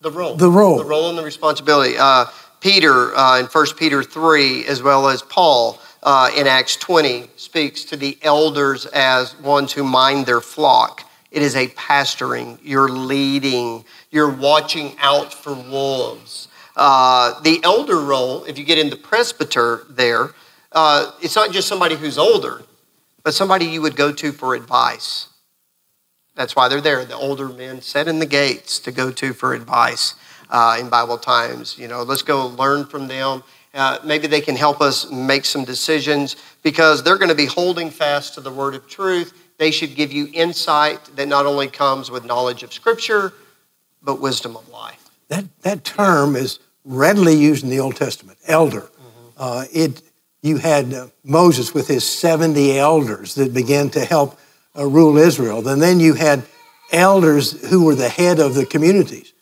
the 0.00 0.10
role. 0.10 0.36
The 0.36 0.50
role. 0.50 0.78
The 0.78 0.84
role 0.84 1.08
and 1.08 1.18
the 1.18 1.24
responsibility. 1.24 1.96
Uh, 1.98 2.26
Peter 2.60 3.14
uh, 3.14 3.40
in 3.40 3.46
1 3.46 3.66
Peter 3.76 4.02
3, 4.02 4.66
as 4.66 4.82
well 4.82 5.08
as 5.08 5.22
Paul 5.22 5.80
uh, 6.02 6.30
in 6.36 6.46
Acts 6.46 6.76
20 6.76 7.30
speaks 7.36 7.84
to 7.84 7.96
the 7.96 8.18
elders 8.22 8.86
as 8.86 9.38
ones 9.40 9.72
who 9.72 9.84
mind 9.84 10.26
their 10.26 10.40
flock. 10.40 11.05
It 11.36 11.42
is 11.42 11.54
a 11.54 11.68
pastoring. 11.68 12.58
You're 12.62 12.88
leading. 12.88 13.84
You're 14.10 14.30
watching 14.30 14.96
out 14.98 15.34
for 15.34 15.52
wolves. 15.52 16.48
Uh, 16.74 17.38
the 17.42 17.60
elder 17.62 18.00
role, 18.00 18.44
if 18.44 18.56
you 18.56 18.64
get 18.64 18.78
in 18.78 18.88
the 18.88 18.96
presbyter 18.96 19.84
there, 19.90 20.30
uh, 20.72 21.10
it's 21.20 21.36
not 21.36 21.52
just 21.52 21.68
somebody 21.68 21.94
who's 21.94 22.16
older, 22.16 22.62
but 23.22 23.34
somebody 23.34 23.66
you 23.66 23.82
would 23.82 23.96
go 23.96 24.12
to 24.12 24.32
for 24.32 24.54
advice. 24.54 25.28
That's 26.36 26.56
why 26.56 26.68
they're 26.68 26.80
there. 26.80 27.04
The 27.04 27.16
older 27.16 27.50
men 27.50 27.82
set 27.82 28.08
in 28.08 28.18
the 28.18 28.24
gates 28.24 28.78
to 28.80 28.90
go 28.90 29.10
to 29.10 29.34
for 29.34 29.52
advice 29.52 30.14
uh, 30.48 30.78
in 30.80 30.88
Bible 30.88 31.18
times. 31.18 31.76
You 31.78 31.86
know, 31.86 32.02
let's 32.02 32.22
go 32.22 32.46
learn 32.46 32.86
from 32.86 33.08
them 33.08 33.42
uh, 33.76 33.98
maybe 34.02 34.26
they 34.26 34.40
can 34.40 34.56
help 34.56 34.80
us 34.80 35.10
make 35.10 35.44
some 35.44 35.62
decisions 35.62 36.36
because 36.62 37.02
they're 37.02 37.18
going 37.18 37.28
to 37.28 37.34
be 37.34 37.44
holding 37.44 37.90
fast 37.90 38.32
to 38.34 38.40
the 38.40 38.50
word 38.50 38.74
of 38.74 38.88
truth. 38.88 39.34
They 39.58 39.70
should 39.70 39.94
give 39.94 40.12
you 40.12 40.28
insight 40.32 41.04
that 41.16 41.28
not 41.28 41.46
only 41.46 41.68
comes 41.68 42.10
with 42.10 42.24
knowledge 42.24 42.62
of 42.62 42.72
Scripture, 42.72 43.32
but 44.02 44.20
wisdom 44.20 44.56
of 44.56 44.68
life. 44.68 45.10
That, 45.28 45.44
that 45.62 45.84
term 45.84 46.36
is 46.36 46.58
readily 46.84 47.34
used 47.34 47.64
in 47.64 47.70
the 47.70 47.80
Old 47.80 47.96
Testament, 47.96 48.38
elder. 48.46 48.82
Mm-hmm. 48.82 49.28
Uh, 49.36 49.64
it, 49.72 50.02
you 50.42 50.58
had 50.58 50.94
uh, 50.94 51.08
Moses 51.24 51.74
with 51.74 51.88
his 51.88 52.08
70 52.08 52.78
elders 52.78 53.34
that 53.34 53.52
began 53.52 53.90
to 53.90 54.04
help 54.04 54.38
uh, 54.76 54.86
rule 54.86 55.16
Israel. 55.16 55.66
And 55.66 55.82
then 55.82 56.00
you 56.00 56.14
had 56.14 56.44
elders 56.92 57.68
who 57.68 57.84
were 57.84 57.94
the 57.94 58.08
head 58.08 58.38
of 58.38 58.54
the 58.54 58.66
communities. 58.66 59.32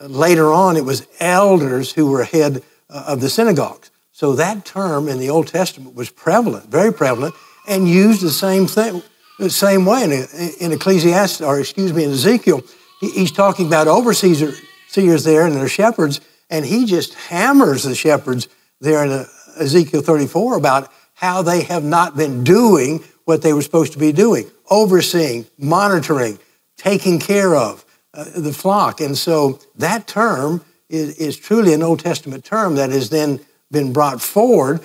Uh, 0.00 0.06
later 0.06 0.52
on, 0.52 0.76
it 0.76 0.84
was 0.84 1.06
elders 1.20 1.92
who 1.92 2.10
were 2.10 2.24
head 2.24 2.62
uh, 2.90 3.04
of 3.08 3.20
the 3.20 3.30
synagogues. 3.30 3.90
So 4.12 4.34
that 4.34 4.64
term 4.64 5.08
in 5.08 5.18
the 5.18 5.30
Old 5.30 5.48
Testament 5.48 5.94
was 5.94 6.10
prevalent, 6.10 6.70
very 6.70 6.92
prevalent, 6.92 7.34
and 7.66 7.88
used 7.88 8.20
the 8.20 8.30
same 8.30 8.66
thing, 8.66 9.02
the 9.38 9.50
same 9.50 9.84
way. 9.84 10.04
In, 10.04 10.26
in 10.60 10.72
Ecclesiastes, 10.72 11.40
or 11.40 11.58
excuse 11.58 11.92
me, 11.92 12.04
in 12.04 12.10
Ezekiel, 12.10 12.62
he's 13.00 13.32
talking 13.32 13.66
about 13.66 13.88
overseers 13.88 14.60
there 14.94 15.46
and 15.46 15.56
their 15.56 15.68
shepherds, 15.68 16.20
and 16.50 16.64
he 16.64 16.86
just 16.86 17.14
hammers 17.14 17.82
the 17.82 17.94
shepherds 17.94 18.48
there 18.80 19.04
in 19.04 19.10
uh, 19.10 19.26
Ezekiel 19.58 20.02
34 20.02 20.56
about 20.56 20.90
how 21.14 21.42
they 21.42 21.62
have 21.62 21.84
not 21.84 22.16
been 22.16 22.44
doing 22.44 23.02
what 23.24 23.42
they 23.42 23.52
were 23.52 23.62
supposed 23.62 23.92
to 23.92 23.98
be 23.98 24.12
doing, 24.12 24.50
overseeing, 24.70 25.46
monitoring, 25.58 26.38
taking 26.76 27.18
care 27.18 27.54
of 27.54 27.84
uh, 28.12 28.24
the 28.36 28.52
flock. 28.52 29.00
And 29.00 29.16
so 29.16 29.60
that 29.76 30.06
term 30.06 30.64
is, 30.88 31.16
is 31.16 31.36
truly 31.36 31.72
an 31.72 31.82
Old 31.82 32.00
Testament 32.00 32.44
term 32.44 32.76
that 32.76 32.90
has 32.90 33.10
then 33.10 33.40
been 33.70 33.92
brought 33.92 34.20
forward. 34.20 34.80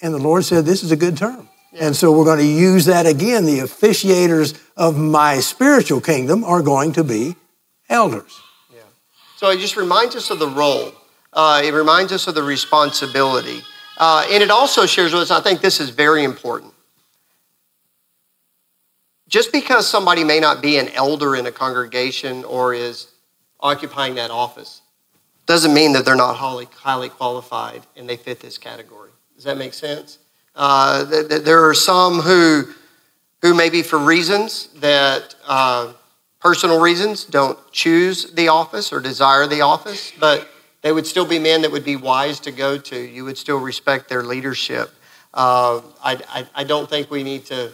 And 0.00 0.14
the 0.14 0.18
Lord 0.18 0.44
said, 0.44 0.64
This 0.64 0.82
is 0.82 0.92
a 0.92 0.96
good 0.96 1.16
term. 1.16 1.48
And 1.74 1.96
so 1.96 2.12
we're 2.12 2.24
going 2.24 2.38
to 2.38 2.44
use 2.44 2.84
that 2.84 3.06
again. 3.06 3.46
The 3.46 3.60
officiators 3.60 4.60
of 4.76 4.98
my 4.98 5.40
spiritual 5.40 6.00
kingdom 6.00 6.44
are 6.44 6.62
going 6.62 6.92
to 6.92 7.04
be 7.04 7.36
elders. 7.88 8.40
Yeah. 8.72 8.82
So 9.36 9.50
it 9.50 9.58
just 9.58 9.76
reminds 9.76 10.14
us 10.14 10.30
of 10.30 10.38
the 10.38 10.48
role, 10.48 10.92
uh, 11.32 11.62
it 11.64 11.72
reminds 11.72 12.12
us 12.12 12.26
of 12.26 12.34
the 12.34 12.42
responsibility. 12.42 13.62
Uh, 13.96 14.26
and 14.30 14.42
it 14.42 14.50
also 14.50 14.86
shares 14.86 15.12
with 15.12 15.22
us, 15.22 15.30
I 15.30 15.40
think 15.40 15.60
this 15.60 15.80
is 15.80 15.90
very 15.90 16.24
important. 16.24 16.72
Just 19.28 19.52
because 19.52 19.88
somebody 19.88 20.24
may 20.24 20.40
not 20.40 20.60
be 20.60 20.76
an 20.76 20.88
elder 20.90 21.36
in 21.36 21.46
a 21.46 21.52
congregation 21.52 22.44
or 22.44 22.74
is 22.74 23.08
occupying 23.60 24.16
that 24.16 24.30
office 24.30 24.82
doesn't 25.46 25.72
mean 25.72 25.92
that 25.92 26.04
they're 26.04 26.16
not 26.16 26.36
highly, 26.36 26.68
highly 26.74 27.08
qualified 27.08 27.82
and 27.96 28.08
they 28.08 28.16
fit 28.16 28.40
this 28.40 28.58
category. 28.58 29.10
Does 29.34 29.44
that 29.44 29.56
make 29.56 29.72
sense? 29.72 30.18
Uh, 30.54 31.08
th- 31.08 31.28
th- 31.28 31.42
there 31.42 31.66
are 31.68 31.74
some 31.74 32.20
who, 32.20 32.64
who 33.40 33.54
maybe 33.54 33.82
for 33.82 33.98
reasons 33.98 34.68
that 34.80 35.34
uh, 35.46 35.92
personal 36.42 36.80
reasons, 36.80 37.24
don't 37.24 37.58
choose 37.70 38.32
the 38.32 38.48
office 38.48 38.92
or 38.92 39.00
desire 39.00 39.46
the 39.46 39.60
office, 39.60 40.12
but 40.18 40.48
they 40.82 40.92
would 40.92 41.06
still 41.06 41.24
be 41.24 41.38
men 41.38 41.62
that 41.62 41.70
would 41.70 41.84
be 41.84 41.94
wise 41.94 42.40
to 42.40 42.50
go 42.50 42.76
to. 42.76 42.98
You 42.98 43.24
would 43.24 43.38
still 43.38 43.58
respect 43.58 44.08
their 44.08 44.24
leadership. 44.24 44.90
Uh, 45.32 45.80
I, 46.02 46.18
I, 46.28 46.46
I 46.56 46.64
don't 46.64 46.90
think 46.90 47.10
we 47.10 47.22
need 47.22 47.46
to 47.46 47.72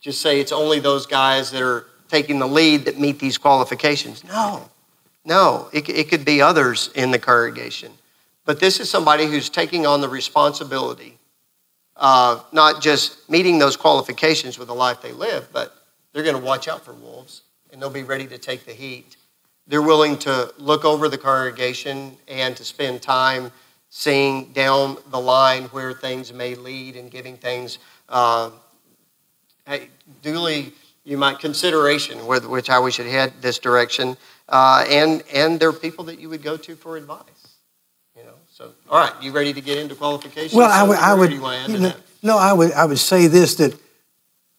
just 0.00 0.20
say 0.20 0.40
it's 0.40 0.52
only 0.52 0.78
those 0.78 1.06
guys 1.06 1.50
that 1.50 1.62
are 1.62 1.86
taking 2.08 2.38
the 2.38 2.46
lead 2.46 2.84
that 2.84 3.00
meet 3.00 3.18
these 3.18 3.36
qualifications. 3.36 4.22
No, 4.22 4.68
no, 5.24 5.68
it, 5.72 5.88
it 5.88 6.08
could 6.08 6.24
be 6.24 6.40
others 6.40 6.90
in 6.94 7.10
the 7.10 7.18
congregation. 7.18 7.90
But 8.44 8.60
this 8.60 8.78
is 8.78 8.88
somebody 8.88 9.26
who's 9.26 9.50
taking 9.50 9.84
on 9.84 10.00
the 10.00 10.08
responsibility 10.08 11.15
of 11.96 12.44
not 12.52 12.82
just 12.82 13.28
meeting 13.28 13.58
those 13.58 13.76
qualifications 13.76 14.58
with 14.58 14.68
the 14.68 14.74
life 14.74 15.00
they 15.00 15.12
live, 15.12 15.48
but 15.52 15.74
they're 16.12 16.22
going 16.22 16.36
to 16.36 16.42
watch 16.42 16.68
out 16.68 16.84
for 16.84 16.92
wolves 16.92 17.42
and 17.72 17.80
they'll 17.80 17.90
be 17.90 18.02
ready 18.02 18.26
to 18.26 18.38
take 18.38 18.64
the 18.64 18.72
heat. 18.72 19.16
They're 19.66 19.82
willing 19.82 20.18
to 20.18 20.52
look 20.58 20.84
over 20.84 21.08
the 21.08 21.18
congregation 21.18 22.16
and 22.28 22.56
to 22.56 22.64
spend 22.64 23.02
time 23.02 23.50
seeing 23.90 24.52
down 24.52 24.98
the 25.10 25.20
line 25.20 25.64
where 25.64 25.92
things 25.92 26.32
may 26.32 26.54
lead 26.54 26.96
and 26.96 27.10
giving 27.10 27.36
things 27.36 27.78
uh, 28.08 28.50
duly, 30.22 30.72
you 31.04 31.16
might 31.16 31.38
consideration 31.38 32.26
with 32.26 32.46
which 32.46 32.66
how 32.66 32.82
we 32.82 32.90
should 32.90 33.06
head 33.06 33.32
this 33.40 33.58
direction. 33.58 34.16
Uh, 34.48 34.84
and 34.88 35.22
and 35.32 35.58
there 35.58 35.68
are 35.68 35.72
people 35.72 36.04
that 36.04 36.18
you 36.20 36.28
would 36.28 36.42
go 36.42 36.56
to 36.56 36.76
for 36.76 36.96
advice. 36.96 37.55
So 38.56 38.72
all 38.88 38.98
right, 38.98 39.12
you 39.22 39.32
ready 39.32 39.52
to 39.52 39.60
get 39.60 39.76
into 39.76 39.94
qualifications? 39.94 40.54
Well, 40.54 40.70
I 40.70 40.82
would, 40.82 40.96
I 40.96 41.12
would, 41.12 41.30
you 41.30 41.78
know, 41.78 41.92
no, 42.22 42.38
I 42.38 42.54
would, 42.54 42.72
I 42.72 42.86
would 42.86 42.98
say 42.98 43.26
this 43.26 43.56
that 43.56 43.78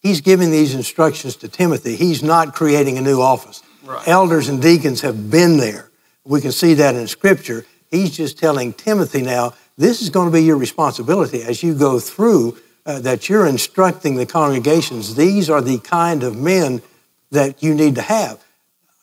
he's 0.03 0.21
giving 0.21 0.51
these 0.51 0.75
instructions 0.75 1.35
to 1.37 1.47
Timothy. 1.47 1.95
He's 1.95 2.21
not 2.21 2.53
creating 2.53 2.99
a 2.99 3.01
new 3.01 3.19
office. 3.19 3.63
Right. 3.83 4.07
Elders 4.07 4.49
and 4.49 4.61
deacons 4.61 5.01
have 5.01 5.31
been 5.31 5.57
there. 5.57 5.89
We 6.23 6.41
can 6.41 6.51
see 6.51 6.75
that 6.75 6.93
in 6.93 7.07
Scripture. 7.07 7.65
He's 7.89 8.15
just 8.15 8.37
telling 8.37 8.73
Timothy 8.73 9.23
now, 9.23 9.55
this 9.79 10.03
is 10.03 10.11
going 10.11 10.27
to 10.27 10.31
be 10.31 10.43
your 10.43 10.57
responsibility 10.57 11.41
as 11.41 11.63
you 11.63 11.73
go 11.73 11.99
through, 11.99 12.55
uh, 12.85 12.99
that 12.99 13.29
you're 13.29 13.47
instructing 13.47 14.13
the 14.13 14.27
congregations. 14.27 15.15
These 15.15 15.49
are 15.49 15.61
the 15.61 15.79
kind 15.79 16.21
of 16.21 16.37
men 16.37 16.83
that 17.31 17.63
you 17.63 17.73
need 17.73 17.95
to 17.95 18.03
have. 18.03 18.43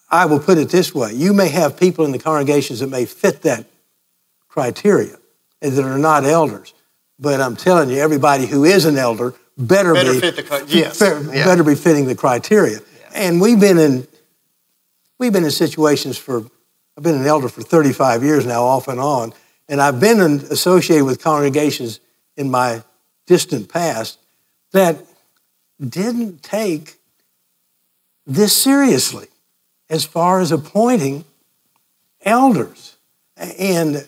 I 0.08 0.26
will 0.26 0.38
put 0.38 0.56
it 0.56 0.68
this 0.68 0.94
way 0.94 1.14
you 1.14 1.32
may 1.32 1.48
have 1.48 1.76
people 1.76 2.04
in 2.04 2.12
the 2.12 2.20
congregations 2.20 2.78
that 2.78 2.90
may 2.90 3.06
fit 3.06 3.42
that 3.42 3.66
criteria 4.54 5.16
and 5.60 5.72
that 5.72 5.84
are 5.84 5.98
not 5.98 6.24
elders. 6.24 6.72
But 7.18 7.40
I'm 7.40 7.56
telling 7.56 7.90
you, 7.90 7.96
everybody 7.96 8.46
who 8.46 8.64
is 8.64 8.84
an 8.84 8.96
elder 8.96 9.34
better, 9.58 9.92
better 9.92 10.12
be 10.12 10.20
fit 10.20 10.36
the 10.36 10.64
yes. 10.68 11.00
yeah. 11.00 11.44
better 11.44 11.64
be 11.64 11.74
fitting 11.74 12.06
the 12.06 12.14
criteria. 12.14 12.78
Yeah. 12.78 13.10
And 13.14 13.40
we've 13.40 13.58
been 13.58 13.78
in 13.78 14.06
we've 15.18 15.32
been 15.32 15.44
in 15.44 15.50
situations 15.50 16.16
for 16.16 16.46
I've 16.96 17.02
been 17.02 17.16
an 17.16 17.26
elder 17.26 17.48
for 17.48 17.62
35 17.62 18.22
years 18.22 18.46
now, 18.46 18.62
off 18.62 18.86
and 18.86 19.00
on, 19.00 19.32
and 19.68 19.80
I've 19.80 19.98
been 19.98 20.20
in, 20.20 20.32
associated 20.50 21.04
with 21.04 21.20
congregations 21.20 21.98
in 22.36 22.50
my 22.50 22.82
distant 23.26 23.68
past 23.68 24.20
that 24.70 24.98
didn't 25.80 26.42
take 26.42 26.98
this 28.24 28.56
seriously 28.56 29.26
as 29.90 30.04
far 30.04 30.40
as 30.40 30.52
appointing 30.52 31.24
elders. 32.24 32.96
And 33.36 34.06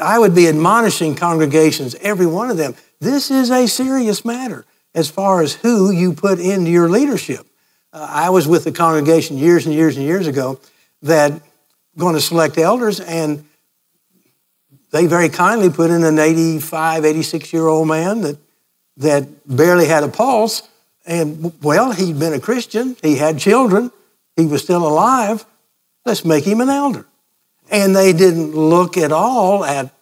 I 0.00 0.18
would 0.18 0.34
be 0.34 0.48
admonishing 0.48 1.14
congregations, 1.14 1.94
every 1.96 2.26
one 2.26 2.50
of 2.50 2.56
them, 2.56 2.74
this 3.00 3.30
is 3.30 3.50
a 3.50 3.66
serious 3.66 4.24
matter 4.24 4.64
as 4.94 5.10
far 5.10 5.42
as 5.42 5.54
who 5.54 5.90
you 5.90 6.12
put 6.14 6.40
into 6.40 6.70
your 6.70 6.88
leadership. 6.88 7.46
Uh, 7.92 8.06
I 8.10 8.30
was 8.30 8.48
with 8.48 8.64
the 8.64 8.72
congregation 8.72 9.36
years 9.36 9.66
and 9.66 9.74
years 9.74 9.96
and 9.96 10.06
years 10.06 10.26
ago 10.26 10.58
that 11.02 11.40
going 11.98 12.14
to 12.14 12.20
select 12.20 12.58
elders, 12.58 13.00
and 13.00 13.44
they 14.90 15.06
very 15.06 15.28
kindly 15.28 15.70
put 15.70 15.90
in 15.90 16.04
an 16.04 16.18
85, 16.18 17.04
86 17.04 17.52
year 17.52 17.66
old 17.66 17.88
man 17.88 18.22
that, 18.22 18.38
that 18.96 19.28
barely 19.46 19.86
had 19.86 20.02
a 20.02 20.08
pulse. 20.08 20.68
And 21.04 21.52
well, 21.62 21.92
he'd 21.92 22.18
been 22.18 22.32
a 22.32 22.40
Christian, 22.40 22.96
he 23.02 23.16
had 23.16 23.38
children, 23.38 23.92
he 24.34 24.46
was 24.46 24.62
still 24.62 24.86
alive. 24.86 25.44
Let's 26.04 26.24
make 26.24 26.44
him 26.44 26.60
an 26.60 26.68
elder. 26.68 27.06
And 27.70 27.94
they 27.94 28.12
didn't 28.12 28.52
look 28.52 28.96
at 28.96 29.12
all 29.12 29.64
at 29.64 29.92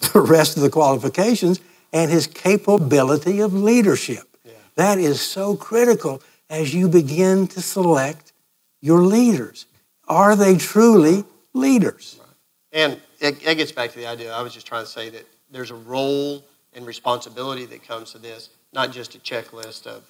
the 0.12 0.20
rest 0.20 0.56
of 0.56 0.62
the 0.62 0.70
qualifications 0.70 1.60
and 1.92 2.10
his 2.10 2.26
capability 2.26 3.40
of 3.40 3.54
leadership. 3.54 4.24
Yeah. 4.44 4.52
That 4.74 4.98
is 4.98 5.20
so 5.20 5.56
critical 5.56 6.22
as 6.50 6.74
you 6.74 6.88
begin 6.88 7.46
to 7.48 7.60
select 7.60 8.32
your 8.80 9.02
leaders. 9.02 9.66
Are 10.08 10.36
they 10.36 10.56
truly 10.56 11.24
leaders? 11.54 12.20
Right. 12.20 12.28
And 12.72 13.00
it, 13.20 13.46
it 13.46 13.54
gets 13.56 13.72
back 13.72 13.90
to 13.92 13.98
the 13.98 14.06
idea 14.06 14.32
I 14.32 14.42
was 14.42 14.52
just 14.52 14.66
trying 14.66 14.84
to 14.84 14.90
say 14.90 15.08
that 15.10 15.26
there's 15.50 15.70
a 15.70 15.76
role 15.76 16.44
and 16.74 16.86
responsibility 16.86 17.64
that 17.66 17.82
comes 17.82 18.12
to 18.12 18.18
this, 18.18 18.50
not 18.72 18.92
just 18.92 19.14
a 19.14 19.18
checklist 19.18 19.86
of. 19.86 20.04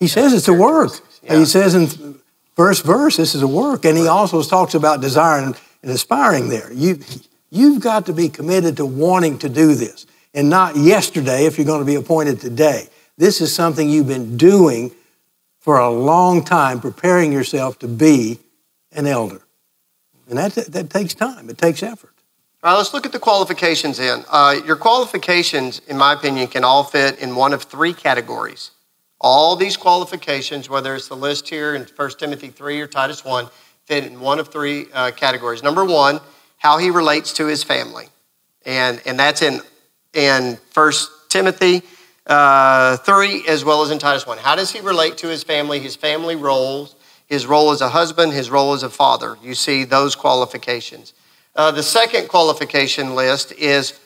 He 0.00 0.08
says 0.08 0.32
it's 0.32 0.48
a 0.48 0.54
work. 0.54 0.92
Yeah. 1.22 1.38
He 1.38 1.44
says 1.44 1.74
in 1.74 2.18
first 2.54 2.84
verse, 2.84 3.16
this 3.16 3.34
is 3.34 3.42
a 3.42 3.48
work. 3.48 3.84
And 3.84 3.96
he 3.96 4.06
also 4.06 4.42
talks 4.42 4.74
about 4.74 5.00
desiring 5.00 5.54
and 5.82 5.90
aspiring 5.90 6.48
there. 6.48 6.72
You, 6.72 7.00
you've 7.52 7.82
got 7.82 8.06
to 8.06 8.14
be 8.14 8.30
committed 8.30 8.78
to 8.78 8.86
wanting 8.86 9.38
to 9.38 9.48
do 9.48 9.74
this 9.74 10.06
and 10.32 10.48
not 10.48 10.74
yesterday 10.74 11.44
if 11.44 11.58
you're 11.58 11.66
going 11.66 11.80
to 11.80 11.86
be 11.86 11.96
appointed 11.96 12.40
today. 12.40 12.88
This 13.18 13.42
is 13.42 13.54
something 13.54 13.90
you've 13.90 14.08
been 14.08 14.38
doing 14.38 14.90
for 15.60 15.78
a 15.78 15.90
long 15.90 16.42
time, 16.42 16.80
preparing 16.80 17.30
yourself 17.30 17.78
to 17.80 17.88
be 17.88 18.38
an 18.90 19.06
elder. 19.06 19.42
And 20.28 20.38
that, 20.38 20.54
that 20.54 20.88
takes 20.88 21.12
time, 21.12 21.50
it 21.50 21.58
takes 21.58 21.82
effort. 21.82 22.14
All 22.64 22.72
right, 22.72 22.78
let's 22.78 22.94
look 22.94 23.04
at 23.04 23.12
the 23.12 23.18
qualifications 23.18 23.98
in. 23.98 24.24
Uh, 24.30 24.60
your 24.64 24.76
qualifications, 24.76 25.80
in 25.88 25.98
my 25.98 26.14
opinion, 26.14 26.48
can 26.48 26.64
all 26.64 26.84
fit 26.84 27.18
in 27.18 27.36
one 27.36 27.52
of 27.52 27.64
three 27.64 27.92
categories. 27.92 28.70
All 29.20 29.56
these 29.56 29.76
qualifications, 29.76 30.70
whether 30.70 30.94
it's 30.94 31.08
the 31.08 31.16
list 31.16 31.48
here 31.48 31.74
in 31.74 31.86
1 31.94 32.10
Timothy 32.18 32.48
3 32.48 32.80
or 32.80 32.86
Titus 32.86 33.24
1, 33.24 33.48
fit 33.84 34.04
in 34.04 34.20
one 34.20 34.38
of 34.38 34.48
three 34.48 34.86
uh, 34.94 35.10
categories. 35.10 35.62
Number 35.62 35.84
one, 35.84 36.20
how 36.62 36.78
he 36.78 36.90
relates 36.90 37.32
to 37.32 37.46
his 37.46 37.64
family. 37.64 38.06
And, 38.64 39.02
and 39.04 39.18
that's 39.18 39.42
in, 39.42 39.60
in 40.14 40.58
1 40.72 40.92
Timothy 41.28 41.82
uh, 42.28 42.98
3 42.98 43.44
as 43.48 43.64
well 43.64 43.82
as 43.82 43.90
in 43.90 43.98
Titus 43.98 44.28
1. 44.28 44.38
How 44.38 44.54
does 44.54 44.70
he 44.70 44.78
relate 44.78 45.16
to 45.18 45.26
his 45.26 45.42
family, 45.42 45.80
his 45.80 45.96
family 45.96 46.36
roles, 46.36 46.94
his 47.26 47.46
role 47.46 47.72
as 47.72 47.80
a 47.80 47.88
husband, 47.88 48.32
his 48.32 48.48
role 48.48 48.74
as 48.74 48.84
a 48.84 48.90
father? 48.90 49.36
You 49.42 49.56
see 49.56 49.82
those 49.82 50.14
qualifications. 50.14 51.14
Uh, 51.56 51.72
the 51.72 51.82
second 51.82 52.28
qualification 52.28 53.16
list 53.16 53.50
is 53.54 53.98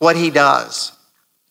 what 0.00 0.16
he 0.16 0.28
does, 0.28 0.90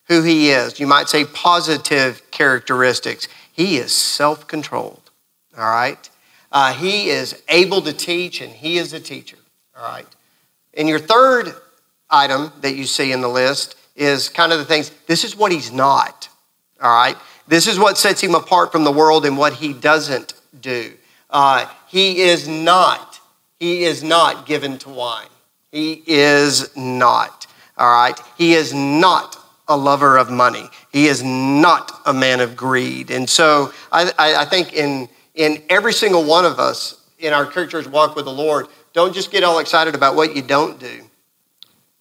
who 0.09 0.21
he 0.21 0.49
is. 0.49 0.81
You 0.81 0.87
might 0.87 1.07
say 1.07 1.23
positive 1.23 2.29
characteristics. 2.31 3.29
He 3.53 3.77
is 3.77 3.93
self 3.93 4.47
controlled, 4.47 5.11
all 5.57 5.63
right? 5.63 6.09
Uh, 6.51 6.73
he 6.73 7.07
is 7.07 7.41
able 7.47 7.81
to 7.83 7.93
teach, 7.93 8.41
and 8.41 8.51
he 8.51 8.77
is 8.77 8.91
a 8.91 8.99
teacher, 8.99 9.37
all 9.77 9.87
right? 9.87 10.05
And 10.75 10.87
your 10.89 10.99
third 10.99 11.53
item 12.09 12.51
that 12.61 12.75
you 12.75 12.85
see 12.85 13.11
in 13.11 13.21
the 13.21 13.27
list 13.27 13.75
is 13.95 14.29
kind 14.29 14.51
of 14.51 14.59
the 14.59 14.65
things 14.65 14.91
this 15.07 15.23
is 15.23 15.35
what 15.35 15.51
he's 15.51 15.71
not, 15.71 16.29
all 16.81 16.93
right? 16.93 17.15
This 17.47 17.67
is 17.67 17.79
what 17.79 17.97
sets 17.97 18.21
him 18.21 18.35
apart 18.35 18.71
from 18.71 18.83
the 18.83 18.91
world 18.91 19.25
and 19.25 19.37
what 19.37 19.53
he 19.53 19.73
doesn't 19.73 20.33
do. 20.59 20.93
Uh, 21.29 21.67
he 21.87 22.21
is 22.21 22.47
not, 22.47 23.19
he 23.59 23.83
is 23.83 24.03
not 24.03 24.45
given 24.45 24.77
to 24.79 24.89
wine. 24.89 25.27
He 25.71 26.03
is 26.07 26.75
not, 26.75 27.47
all 27.77 27.87
right? 27.87 28.19
He 28.37 28.53
is 28.53 28.73
not 28.73 29.37
a 29.67 29.75
lover 29.75 30.17
of 30.17 30.29
money. 30.29 30.69
He 30.91 31.07
is 31.07 31.23
not 31.23 31.91
a 32.05 32.13
man 32.13 32.39
of 32.39 32.55
greed. 32.55 33.11
And 33.11 33.29
so 33.29 33.73
I, 33.91 34.11
I 34.17 34.45
think 34.45 34.73
in, 34.73 35.09
in 35.33 35.63
every 35.69 35.93
single 35.93 36.23
one 36.23 36.45
of 36.45 36.59
us 36.59 37.01
in 37.19 37.33
our 37.33 37.45
character's 37.45 37.87
walk 37.87 38.15
with 38.15 38.25
the 38.25 38.33
Lord, 38.33 38.67
don't 38.95 39.13
just 39.13 39.29
get 39.29 39.43
all 39.43 39.59
excited 39.59 39.93
about 39.93 40.15
what 40.15 40.35
you 40.35 40.41
don't 40.41 40.79
do. 40.79 41.03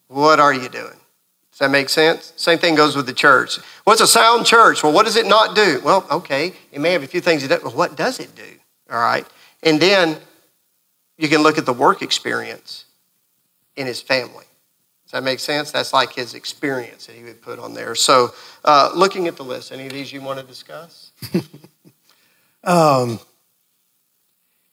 What 0.06 0.38
are 0.38 0.54
you 0.54 0.68
doing? 0.68 0.96
Does 1.50 1.58
that 1.58 1.70
make 1.70 1.88
sense? 1.88 2.32
Same 2.36 2.56
thing 2.56 2.76
goes 2.76 2.94
with 2.94 3.06
the 3.06 3.12
church. 3.12 3.58
What's 3.82 4.00
a 4.00 4.06
sound 4.06 4.46
church? 4.46 4.82
Well, 4.82 4.92
what 4.92 5.04
does 5.04 5.16
it 5.16 5.26
not 5.26 5.56
do? 5.56 5.80
Well, 5.84 6.06
okay, 6.08 6.54
it 6.70 6.80
may 6.80 6.92
have 6.92 7.02
a 7.02 7.08
few 7.08 7.20
things 7.20 7.42
it 7.42 7.48
does, 7.48 7.62
but 7.64 7.74
what 7.74 7.96
does 7.96 8.20
it 8.20 8.34
do? 8.36 8.46
All 8.90 9.00
right. 9.00 9.26
And 9.64 9.80
then 9.80 10.18
you 11.18 11.28
can 11.28 11.42
look 11.42 11.58
at 11.58 11.66
the 11.66 11.72
work 11.72 12.00
experience 12.00 12.84
in 13.74 13.88
his 13.88 14.00
family. 14.00 14.44
Does 15.04 15.12
that 15.12 15.24
make 15.24 15.40
sense? 15.40 15.72
That's 15.72 15.92
like 15.92 16.12
his 16.12 16.34
experience 16.34 17.06
that 17.06 17.16
he 17.16 17.24
would 17.24 17.42
put 17.42 17.58
on 17.58 17.74
there. 17.74 17.96
So, 17.96 18.30
uh, 18.64 18.92
looking 18.94 19.26
at 19.26 19.36
the 19.36 19.44
list, 19.44 19.72
any 19.72 19.86
of 19.86 19.92
these 19.92 20.12
you 20.12 20.20
want 20.20 20.38
to 20.38 20.46
discuss? 20.46 21.10
um, 22.64 23.18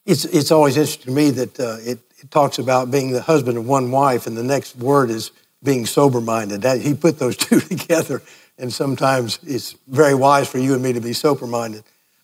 it's, 0.05 0.25
it's 0.25 0.51
always 0.51 0.77
interesting 0.77 1.05
to 1.05 1.11
me 1.11 1.29
that 1.31 1.59
uh, 1.59 1.77
it, 1.81 1.99
it 2.21 2.31
talks 2.31 2.59
about 2.59 2.91
being 2.91 3.11
the 3.11 3.21
husband 3.21 3.57
of 3.57 3.67
one 3.67 3.91
wife, 3.91 4.27
and 4.27 4.37
the 4.37 4.43
next 4.43 4.77
word 4.77 5.09
is 5.09 5.31
being 5.63 5.85
sober 5.85 6.21
minded. 6.21 6.61
That, 6.61 6.81
he 6.81 6.93
put 6.93 7.19
those 7.19 7.35
two 7.37 7.59
together, 7.59 8.21
and 8.57 8.71
sometimes 8.71 9.39
it's 9.43 9.75
very 9.87 10.15
wise 10.15 10.47
for 10.47 10.59
you 10.59 10.73
and 10.73 10.83
me 10.83 10.93
to 10.93 11.01
be 11.01 11.13
sober 11.13 11.47
minded. 11.47 11.83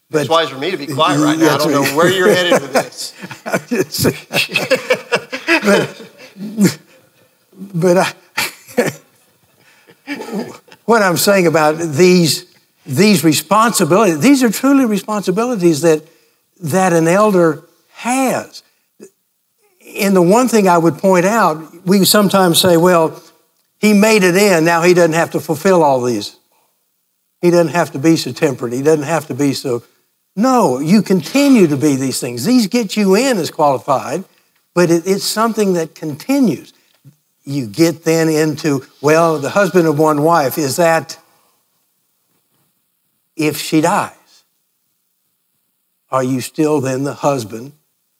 But 0.10 0.22
It's 0.22 0.30
wise 0.30 0.50
for 0.50 0.58
me 0.58 0.72
to 0.72 0.78
be 0.78 0.88
quiet 0.88 1.20
right 1.20 1.38
now. 1.38 1.56
I 1.56 1.58
don't 1.58 1.72
know 1.72 1.84
where 1.98 2.10
you're 2.10 2.34
headed 2.34 2.62
with 2.62 2.72
this. 2.72 3.14
but 7.74 7.98
I, 7.98 8.14
what 10.86 11.02
I'm 11.02 11.18
saying 11.18 11.48
about 11.48 11.78
these 11.78 12.46
these 12.86 13.26
responsibilities, 13.26 14.22
these 14.22 14.44
are 14.44 14.50
truly 14.50 14.86
responsibilities 14.86 15.82
that 15.82 16.04
that 16.62 16.94
an 16.94 17.10
elder 17.10 17.66
has. 17.90 18.64
And 20.00 20.16
the 20.16 20.22
one 20.22 20.48
thing 20.48 20.68
I 20.68 20.78
would 20.78 20.98
point 20.98 21.26
out, 21.26 21.86
we 21.86 22.06
sometimes 22.06 22.60
say, 22.60 22.78
well, 22.78 23.22
he 23.80 23.94
made 23.94 24.24
it 24.24 24.36
in, 24.36 24.66
now 24.66 24.82
he 24.82 24.94
doesn't 24.94 25.14
have 25.14 25.32
to 25.32 25.40
fulfill 25.40 25.84
all 25.84 26.02
these. 26.02 26.38
He 27.42 27.52
doesn't 27.52 27.74
have 27.74 27.92
to 27.92 28.00
be 28.00 28.16
so 28.16 28.32
temperate. 28.32 28.74
He 28.74 28.82
doesn't 28.82 29.06
have 29.06 29.28
to 29.28 29.34
be 29.34 29.54
so. 29.54 29.84
No, 30.36 30.80
you 30.80 31.02
continue 31.02 31.68
to 31.68 31.78
be 31.78 31.96
these 31.96 32.20
things. 32.20 32.46
These 32.46 32.68
get 32.68 32.98
you 32.98 33.16
in 33.16 33.38
as 33.38 33.52
qualified, 33.52 34.24
but 34.74 34.90
it, 34.90 35.06
it's 35.06 35.24
something 35.24 35.74
that 35.74 35.96
continues. 35.96 36.74
You 37.44 37.68
get 37.68 38.04
then 38.04 38.30
into, 38.30 38.86
well, 39.02 39.40
the 39.40 39.52
husband 39.52 39.88
of 39.88 39.98
one 40.00 40.24
wife, 40.24 40.58
is 40.58 40.76
that 40.78 41.20
if 43.36 43.58
she 43.58 43.82
dies? 43.82 44.14
Are 46.10 46.24
you 46.24 46.42
still 46.42 46.82
then 46.82 47.04
the 47.04 47.14
husband 47.14 47.74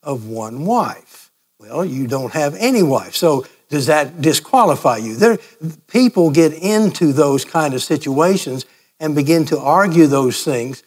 of 0.04 0.28
one 0.28 0.66
wife? 0.66 1.07
Well, 1.60 1.84
you 1.84 2.08
don't 2.08 2.34
have 2.34 2.56
any 2.56 2.84
wife. 2.84 3.16
So 3.16 3.46
does 3.70 3.88
that 3.88 4.22
disqualify 4.22 4.98
you? 4.98 5.16
There, 5.16 5.38
people 5.88 6.30
get 6.32 6.54
into 6.54 7.12
those 7.12 7.46
kind 7.46 7.74
of 7.74 7.82
situations 7.82 8.66
and 9.00 9.16
begin 9.16 9.46
to 9.46 9.60
argue 9.60 10.08
those 10.08 10.44
things. 10.44 10.84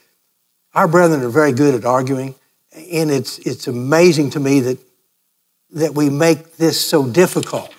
Our 0.74 0.86
brethren 0.86 1.22
are 1.22 1.28
very 1.28 1.52
good 1.52 1.74
at 1.74 1.84
arguing, 1.84 2.36
and 2.72 3.10
it's, 3.10 3.38
it's 3.40 3.66
amazing 3.66 4.30
to 4.30 4.40
me 4.40 4.60
that, 4.60 4.78
that 5.72 5.94
we 5.94 6.08
make 6.08 6.56
this 6.56 6.80
so 6.80 7.06
difficult, 7.06 7.74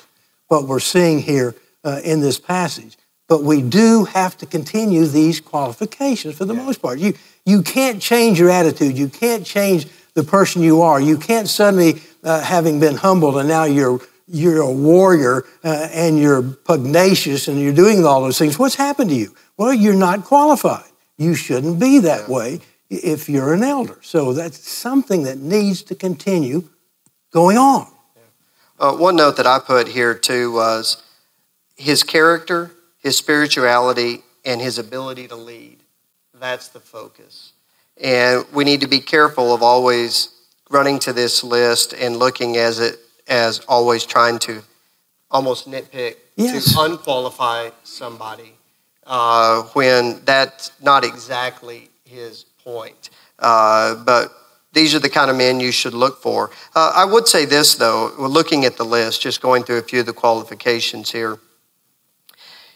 what 0.48 0.68
we're 0.68 0.80
seeing 0.80 1.20
here 1.20 1.56
uh, 1.84 2.02
in 2.04 2.20
this 2.20 2.40
passage. 2.40 2.98
But 3.30 3.44
we 3.44 3.62
do 3.62 4.04
have 4.04 4.38
to 4.40 4.46
continue 4.46 5.06
these 5.06 5.40
qualifications 5.40 6.38
for 6.38 6.44
the 6.44 6.54
most 6.54 6.82
part. 6.82 7.00
You, 7.00 7.14
you 7.46 7.62
can't 7.62 8.02
change 8.02 8.38
your 8.38 8.50
attitude. 8.50 8.98
You 8.98 9.08
can't 9.08 9.46
change 9.46 9.88
the 10.14 10.24
person 10.24 10.62
you 10.62 10.82
are. 10.82 11.00
You 11.00 11.18
can't 11.18 11.48
suddenly, 11.48 12.02
uh, 12.24 12.42
having 12.42 12.80
been 12.80 12.96
humbled 12.96 13.38
and 13.38 13.48
now 13.48 13.64
you're, 13.64 14.00
you're 14.28 14.62
a 14.62 14.72
warrior 14.72 15.44
uh, 15.64 15.90
and 15.92 16.20
you're 16.20 16.42
pugnacious 16.42 17.48
and 17.48 17.60
you're 17.60 17.74
doing 17.74 18.06
all 18.06 18.22
those 18.22 18.38
things. 18.38 18.58
What's 18.58 18.76
happened 18.76 19.10
to 19.10 19.16
you? 19.16 19.36
Well, 19.58 19.74
you're 19.74 19.94
not 19.94 20.24
qualified. 20.24 20.90
You 21.18 21.36
shouldn't 21.36 21.80
be 21.80 22.00
that 22.00 22.28
way 22.30 22.62
if 22.90 23.30
you're 23.30 23.54
an 23.54 23.64
elder. 23.64 24.00
So 24.02 24.34
that's 24.34 24.68
something 24.68 25.24
that 25.24 25.38
needs 25.38 25.82
to 25.84 25.96
continue 25.96 26.68
going 27.32 27.58
on. 27.58 27.88
Uh, 28.80 28.96
one 28.96 29.16
note 29.16 29.38
that 29.38 29.46
I 29.46 29.60
put 29.60 29.88
here 29.88 30.16
too 30.16 30.52
was 30.54 31.04
his 31.76 32.04
character, 32.04 32.72
his 32.98 33.16
spirituality, 33.18 34.24
and 34.44 34.60
his 34.60 34.80
ability 34.80 35.28
to 35.28 35.36
lead. 35.36 35.84
That's 36.34 36.70
the 36.70 36.80
focus. 36.80 37.51
And 38.02 38.46
we 38.52 38.64
need 38.64 38.82
to 38.82 38.88
be 38.88 39.00
careful 39.00 39.54
of 39.54 39.62
always 39.62 40.30
running 40.70 41.00
to 41.00 41.14
this 41.14 41.44
list 41.44 41.94
and 41.94 42.18
looking 42.18 42.58
as 42.58 42.80
it 42.80 43.00
as 43.28 43.60
always 43.68 44.06
trying 44.06 44.40
to 44.40 44.62
almost 45.30 45.70
nitpick 45.70 46.16
Yes. 46.36 46.74
to 46.74 46.82
unqualify 46.82 47.70
somebody 47.84 48.54
uh, 49.06 49.64
when 49.74 50.24
that's 50.26 50.72
not 50.82 51.04
exactly 51.04 51.90
his 52.04 52.46
point. 52.64 53.10
Uh, 53.38 53.96
but 53.96 54.32
these 54.74 54.96
are 54.96 55.00
the 55.00 55.10
kind 55.10 55.30
of 55.30 55.38
men 55.38 55.60
you 55.60 55.72
should 55.72 55.94
look 55.94 56.22
for. 56.22 56.50
Uh, 56.74 56.94
I 56.96 57.06
would 57.06 57.28
say 57.28 57.46
this, 57.46 57.76
though, 57.76 58.12
looking 58.18 58.66
at 58.66 58.78
the 58.78 58.86
list, 58.86 59.22
just 59.22 59.42
going 59.42 59.64
through 59.64 59.78
a 59.78 59.84
few 59.84 60.00
of 60.00 60.06
the 60.06 60.14
qualifications 60.14 61.12
here. 61.12 61.38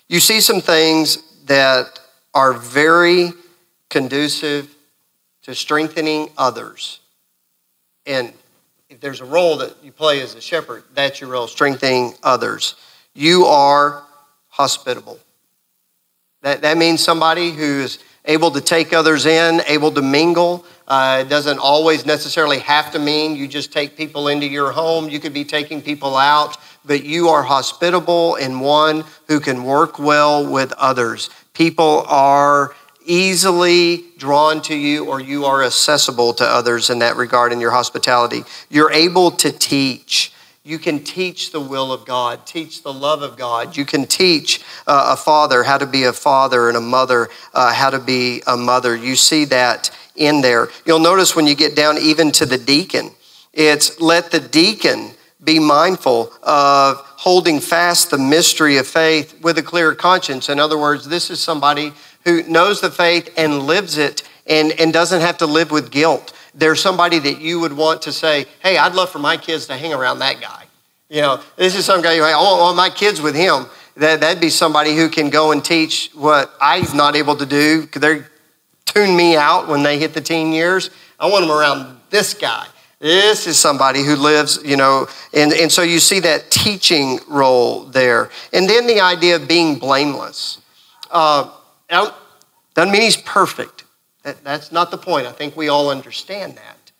You 0.07 0.19
see 0.19 0.41
some 0.41 0.61
things 0.61 1.23
that 1.45 1.99
are 2.33 2.53
very 2.53 3.31
conducive 3.89 4.74
to 5.45 5.53
strengthening 5.53 6.29
others. 6.39 6.99
And 8.07 8.33
if 8.89 8.99
there's 8.99 9.21
a 9.21 9.25
role 9.25 9.57
that 9.57 9.75
you 9.83 9.91
play 9.91 10.21
as 10.21 10.33
a 10.33 10.41
shepherd, 10.41 10.83
that's 10.95 11.21
your 11.21 11.29
role, 11.29 11.47
strengthening 11.47 12.15
others. 12.23 12.73
You 13.13 13.45
are 13.45 14.03
hospitable. 14.47 15.19
That, 16.41 16.61
that 16.61 16.77
means 16.77 17.03
somebody 17.03 17.51
who 17.51 17.81
is 17.81 17.99
able 18.25 18.49
to 18.51 18.61
take 18.61 18.91
others 18.91 19.27
in, 19.27 19.61
able 19.67 19.91
to 19.91 20.01
mingle. 20.01 20.65
Uh, 20.87 21.23
it 21.25 21.29
doesn't 21.29 21.59
always 21.59 22.07
necessarily 22.07 22.57
have 22.59 22.91
to 22.93 22.99
mean 22.99 23.35
you 23.35 23.47
just 23.47 23.71
take 23.71 23.95
people 23.95 24.29
into 24.29 24.47
your 24.47 24.71
home. 24.71 25.09
You 25.09 25.19
could 25.19 25.33
be 25.33 25.45
taking 25.45 25.79
people 25.79 26.17
out, 26.17 26.57
but 26.85 27.03
you 27.03 27.29
are 27.29 27.43
hospitable 27.43 28.35
and 28.35 28.61
one 28.61 29.03
who 29.27 29.39
can 29.39 29.63
work 29.63 29.99
well 29.99 30.51
with 30.51 30.71
others. 30.73 31.29
People 31.53 32.03
are 32.07 32.73
easily 33.05 34.05
drawn 34.17 34.61
to 34.63 34.75
you 34.75 35.05
or 35.05 35.19
you 35.19 35.45
are 35.45 35.63
accessible 35.63 36.33
to 36.33 36.43
others 36.43 36.89
in 36.89 36.99
that 36.99 37.15
regard 37.15 37.51
in 37.51 37.59
your 37.59 37.71
hospitality. 37.71 38.43
You're 38.69 38.91
able 38.91 39.31
to 39.31 39.51
teach. 39.51 40.33
You 40.63 40.79
can 40.79 41.03
teach 41.03 41.51
the 41.51 41.59
will 41.59 41.93
of 41.93 42.05
God, 42.05 42.47
teach 42.47 42.83
the 42.83 42.93
love 42.93 43.21
of 43.21 43.37
God. 43.37 43.77
You 43.77 43.85
can 43.85 44.05
teach 44.05 44.63
uh, 44.87 45.13
a 45.13 45.17
father 45.17 45.63
how 45.63 45.77
to 45.77 45.85
be 45.85 46.03
a 46.03 46.13
father 46.13 46.67
and 46.67 46.77
a 46.77 46.81
mother 46.81 47.29
uh, 47.53 47.73
how 47.73 47.91
to 47.91 47.99
be 47.99 48.41
a 48.47 48.57
mother. 48.57 48.95
You 48.95 49.15
see 49.15 49.45
that 49.45 49.95
in 50.15 50.41
there. 50.41 50.69
You'll 50.85 50.99
notice 50.99 51.35
when 51.35 51.47
you 51.47 51.55
get 51.55 51.75
down 51.75 51.97
even 51.97 52.31
to 52.33 52.45
the 52.45 52.57
deacon, 52.57 53.11
it's 53.53 53.99
let 54.01 54.31
the 54.31 54.39
deacon 54.39 55.11
be 55.43 55.59
mindful 55.59 56.33
of 56.41 56.97
holding 56.97 57.59
fast 57.59 58.09
the 58.09 58.17
mystery 58.17 58.77
of 58.77 58.87
faith 58.87 59.39
with 59.41 59.57
a 59.57 59.63
clear 59.63 59.93
conscience. 59.93 60.49
In 60.49 60.59
other 60.59 60.77
words, 60.77 61.07
this 61.07 61.29
is 61.29 61.39
somebody 61.39 61.93
who 62.25 62.43
knows 62.43 62.81
the 62.81 62.91
faith 62.91 63.33
and 63.37 63.63
lives 63.63 63.97
it 63.97 64.23
and, 64.47 64.71
and 64.79 64.91
doesn't 64.91 65.21
have 65.21 65.37
to 65.37 65.45
live 65.45 65.71
with 65.71 65.91
guilt. 65.91 66.33
There's 66.53 66.81
somebody 66.81 67.19
that 67.19 67.39
you 67.39 67.59
would 67.59 67.73
want 67.73 68.01
to 68.03 68.11
say, 68.11 68.45
hey, 68.61 68.77
I'd 68.77 68.93
love 68.93 69.09
for 69.09 69.19
my 69.19 69.37
kids 69.37 69.67
to 69.67 69.77
hang 69.77 69.93
around 69.93 70.19
that 70.19 70.41
guy. 70.41 70.63
You 71.09 71.21
know, 71.21 71.41
this 71.55 71.75
is 71.75 71.85
some 71.85 72.01
guy, 72.01 72.19
want, 72.19 72.33
I 72.33 72.61
want 72.61 72.77
my 72.77 72.89
kids 72.89 73.21
with 73.21 73.35
him. 73.35 73.67
That, 73.97 74.19
that'd 74.21 74.41
be 74.41 74.49
somebody 74.49 74.95
who 74.95 75.07
can 75.07 75.29
go 75.29 75.51
and 75.51 75.63
teach 75.63 76.11
what 76.13 76.53
I'm 76.59 76.85
not 76.95 77.15
able 77.15 77.35
to 77.37 77.45
do 77.45 77.85
they 77.85 78.23
tune 78.85 79.15
me 79.15 79.35
out 79.35 79.67
when 79.67 79.83
they 79.83 79.99
hit 79.99 80.13
the 80.13 80.21
teen 80.21 80.51
years. 80.51 80.89
I 81.19 81.27
want 81.27 81.43
them 81.43 81.55
around 81.55 81.97
this 82.09 82.33
guy. 82.33 82.67
This 82.99 83.45
is 83.45 83.59
somebody 83.59 84.03
who 84.03 84.15
lives, 84.15 84.59
you 84.63 84.77
know, 84.77 85.07
and, 85.33 85.53
and 85.53 85.71
so 85.71 85.81
you 85.81 85.99
see 85.99 86.21
that 86.21 86.49
teaching 86.49 87.19
role 87.27 87.85
there. 87.85 88.29
And 88.51 88.69
then 88.69 88.87
the 88.87 89.01
idea 89.01 89.35
of 89.35 89.47
being 89.47 89.77
blameless. 89.77 90.61
Uh, 91.11 91.51
doesn't 91.89 92.91
mean 92.91 93.01
he's 93.01 93.17
perfect. 93.17 93.85
That, 94.23 94.43
that's 94.43 94.71
not 94.71 94.91
the 94.91 94.97
point. 94.97 95.27
I 95.27 95.31
think 95.31 95.55
we 95.55 95.69
all 95.69 95.89
understand 95.89 96.55
that. 96.55 96.91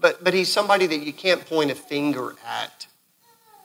But, 0.00 0.22
but 0.22 0.34
he's 0.34 0.52
somebody 0.52 0.86
that 0.86 0.98
you 0.98 1.12
can't 1.12 1.44
point 1.44 1.70
a 1.70 1.74
finger 1.74 2.34
at 2.46 2.86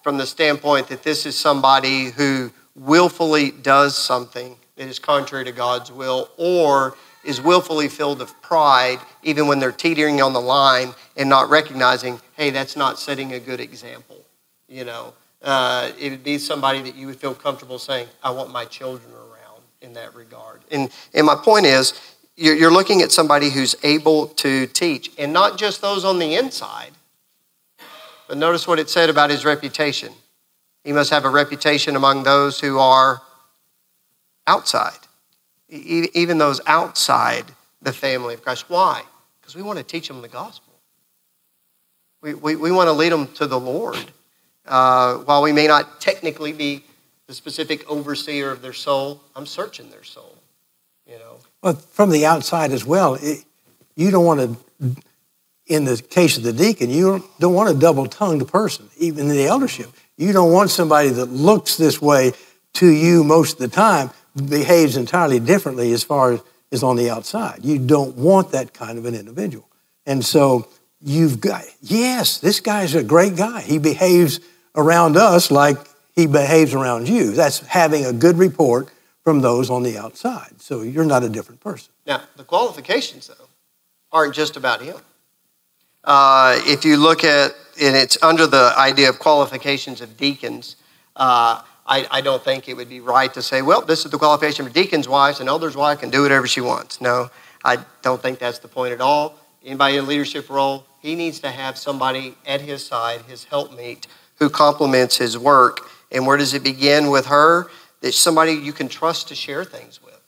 from 0.02 0.18
the 0.18 0.26
standpoint 0.26 0.88
that 0.88 1.04
this 1.04 1.26
is 1.26 1.38
somebody 1.38 2.06
who 2.06 2.52
willfully 2.76 3.52
does 3.52 3.98
something 3.98 4.56
that 4.76 4.88
is 4.88 4.98
contrary 4.98 5.46
to 5.46 5.52
God's 5.52 5.92
will 5.92 6.30
or 6.38 6.96
is 7.24 7.40
willfully 7.40 7.88
filled 7.88 8.22
of 8.22 8.42
pride 8.42 9.00
even 9.22 9.48
when 9.48 9.60
they're 9.60 9.72
teetering 9.72 10.22
on 10.22 10.34
the 10.34 10.42
line 10.42 10.94
and 11.18 11.30
not 11.30 11.50
recognizing, 11.50 12.20
hey, 12.36 12.50
that's 12.50 12.76
not 12.76 12.98
setting 12.98 13.34
a 13.34 13.40
good 13.40 13.60
example. 13.60 14.26
You 14.68 14.86
know, 14.86 15.14
uh, 15.44 15.92
it 16.00 16.10
would 16.10 16.24
be 16.24 16.38
somebody 16.38 16.82
that 16.82 16.96
you 16.96 17.08
would 17.08 17.18
feel 17.18 17.36
comfortable 17.36 17.78
saying, 17.78 18.08
I 18.24 18.32
want 18.32 18.52
my 18.52 18.66
children 18.66 19.12
around 19.14 19.31
in 19.82 19.94
that 19.94 20.16
regard. 20.16 20.62
And, 20.72 20.90
and 21.14 21.26
my 21.26 21.36
point 21.36 21.66
is, 21.66 22.00
you're, 22.38 22.72
looking 22.72 23.02
at 23.02 23.12
somebody 23.12 23.50
who's 23.50 23.76
able 23.84 24.28
to 24.28 24.66
teach, 24.68 25.12
and 25.18 25.34
not 25.34 25.58
just 25.58 25.82
those 25.82 26.06
on 26.06 26.18
the 26.18 26.36
inside, 26.36 26.92
but 28.28 28.38
notice 28.38 28.68
what 28.68 28.80
it 28.80 28.90
said 28.90 29.10
about 29.10 29.30
his 29.30 29.44
reputation. 29.46 30.14
He 30.84 30.92
must 30.92 31.12
have 31.12 31.26
a 31.26 31.30
reputation 31.30 31.96
among 31.96 32.24
those 32.24 32.60
who 32.60 32.80
are 32.80 33.22
outside, 34.48 34.98
even 35.70 36.38
those 36.38 36.62
outside 36.66 37.46
the 37.82 37.94
family 37.94 38.34
of 38.34 38.42
Christ. 38.42 38.70
Why? 38.70 39.04
Because 39.40 39.56
we 39.56 39.62
want 39.62 39.78
to 39.78 39.84
teach 39.84 40.08
them 40.08 40.22
the 40.22 40.28
gospel. 40.28 40.74
We, 42.22 42.34
we, 42.34 42.56
we 42.56 42.72
want 42.72 42.88
to 42.88 42.94
lead 42.94 43.12
them 43.12 43.28
to 43.34 43.48
the 43.48 43.60
Lord. 43.60 44.12
Uh, 44.66 45.16
while 45.18 45.42
we 45.42 45.52
may 45.52 45.68
not 45.68 46.00
technically 46.00 46.54
be 46.54 46.84
the 47.32 47.36
specific 47.36 47.90
overseer 47.90 48.52
of 48.52 48.62
their 48.62 48.74
soul, 48.74 49.22
I'm 49.38 49.46
searching 49.46 49.90
their 49.90 50.04
soul. 50.04 50.36
You 51.08 51.18
know, 51.18 51.38
But 51.62 51.82
from 51.82 52.10
the 52.10 52.26
outside 52.26 52.74
as 52.74 52.86
well, 52.86 53.14
it, 53.16 53.46
you 53.96 54.12
don't 54.12 54.26
want 54.26 54.42
to, 54.42 55.02
in 55.66 55.86
the 55.86 55.96
case 56.10 56.36
of 56.36 56.44
the 56.44 56.52
deacon, 56.52 56.90
you 56.90 57.24
don't 57.40 57.54
want 57.54 57.70
a 57.70 57.80
double 57.80 58.06
tongued 58.08 58.46
person, 58.50 58.90
even 58.98 59.30
in 59.30 59.38
the 59.38 59.46
eldership. 59.46 59.92
You 60.18 60.34
don't 60.34 60.52
want 60.52 60.72
somebody 60.72 61.08
that 61.08 61.28
looks 61.28 61.78
this 61.78 62.02
way 62.02 62.34
to 62.74 62.88
you 62.90 63.24
most 63.24 63.54
of 63.54 63.60
the 63.60 63.70
time, 63.70 64.10
behaves 64.36 64.98
entirely 64.98 65.40
differently 65.40 65.94
as 65.94 66.04
far 66.04 66.34
as 66.34 66.42
is 66.70 66.84
on 66.84 66.98
the 66.98 67.10
outside. 67.10 67.64
You 67.64 67.80
don't 67.80 68.18
want 68.18 68.52
that 68.52 68.74
kind 68.74 68.98
of 68.98 69.06
an 69.06 69.16
individual. 69.16 69.70
And 70.06 70.26
so 70.26 70.68
you've 71.00 71.40
got, 71.40 71.64
yes, 71.82 72.40
this 72.40 72.60
guy's 72.60 72.94
a 72.94 73.04
great 73.04 73.38
guy. 73.38 73.62
He 73.62 73.80
behaves 73.80 74.42
around 74.76 75.16
us 75.16 75.50
like 75.50 75.78
he 76.22 76.28
behaves 76.28 76.74
around 76.74 77.10
you. 77.10 77.32
That's 77.32 77.60
having 77.60 78.06
a 78.06 78.14
good 78.14 78.38
report 78.38 78.90
from 79.24 79.42
those 79.42 79.70
on 79.70 79.84
the 79.84 79.98
outside. 79.98 80.62
So 80.62 80.82
you're 80.82 81.06
not 81.06 81.24
a 81.24 81.30
different 81.30 81.62
person. 81.62 81.92
Now, 82.06 82.22
the 82.38 82.44
qualifications, 82.44 83.28
though, 83.28 83.48
aren't 84.12 84.36
just 84.36 84.56
about 84.56 84.82
him. 84.82 84.98
Uh, 86.04 86.60
if 86.66 86.86
you 86.86 86.98
look 86.98 87.24
at, 87.24 87.56
and 87.82 87.96
it's 87.96 88.22
under 88.22 88.48
the 88.48 88.74
idea 88.78 89.10
of 89.10 89.20
qualifications 89.20 90.02
of 90.02 90.18
deacons, 90.18 90.76
uh, 91.16 91.62
I, 91.86 92.08
I, 92.10 92.22
don't 92.22 92.44
think 92.44 92.70
it 92.70 92.76
would 92.76 92.90
be 92.90 93.02
right 93.02 93.32
to 93.34 93.42
say, 93.42 93.62
well, 93.62 93.82
this 93.82 94.06
is 94.06 94.12
the 94.12 94.18
qualification 94.18 94.66
for 94.66 94.72
deacons' 94.72 95.08
wives, 95.08 95.40
and 95.40 95.50
elder's 95.50 95.76
wife 95.76 96.00
can 96.00 96.10
do 96.10 96.22
whatever 96.22 96.48
she 96.48 96.62
wants. 96.62 97.02
No, 97.02 97.30
I 97.64 97.80
don't 98.02 98.22
think 98.22 98.40
that's 98.40 98.60
the 98.60 98.68
point 98.68 98.94
at 98.94 99.02
all. 99.02 99.38
Anybody 99.64 99.98
in 99.98 100.06
a 100.06 100.08
leadership 100.08 100.50
role, 100.50 100.86
he 101.00 101.16
needs 101.16 101.40
to 101.42 101.52
have 101.52 101.78
somebody 101.78 102.36
at 102.46 102.62
his 102.62 102.86
side, 102.86 103.22
his 103.28 103.44
helpmeet, 103.44 104.08
who 104.36 104.50
complements 104.50 105.18
his 105.18 105.38
work. 105.38 105.91
And 106.12 106.28
where 106.28 106.38
does 106.38 106.54
it 106.54 106.64
begin 106.64 107.10
with 107.10 107.28
her? 107.28 107.70
That 108.02 108.14
somebody 108.14 108.54
you 108.54 108.74
can 108.74 108.88
trust 108.88 109.28
to 109.30 109.36
share 109.36 109.64
things 109.64 110.02
with. 110.04 110.20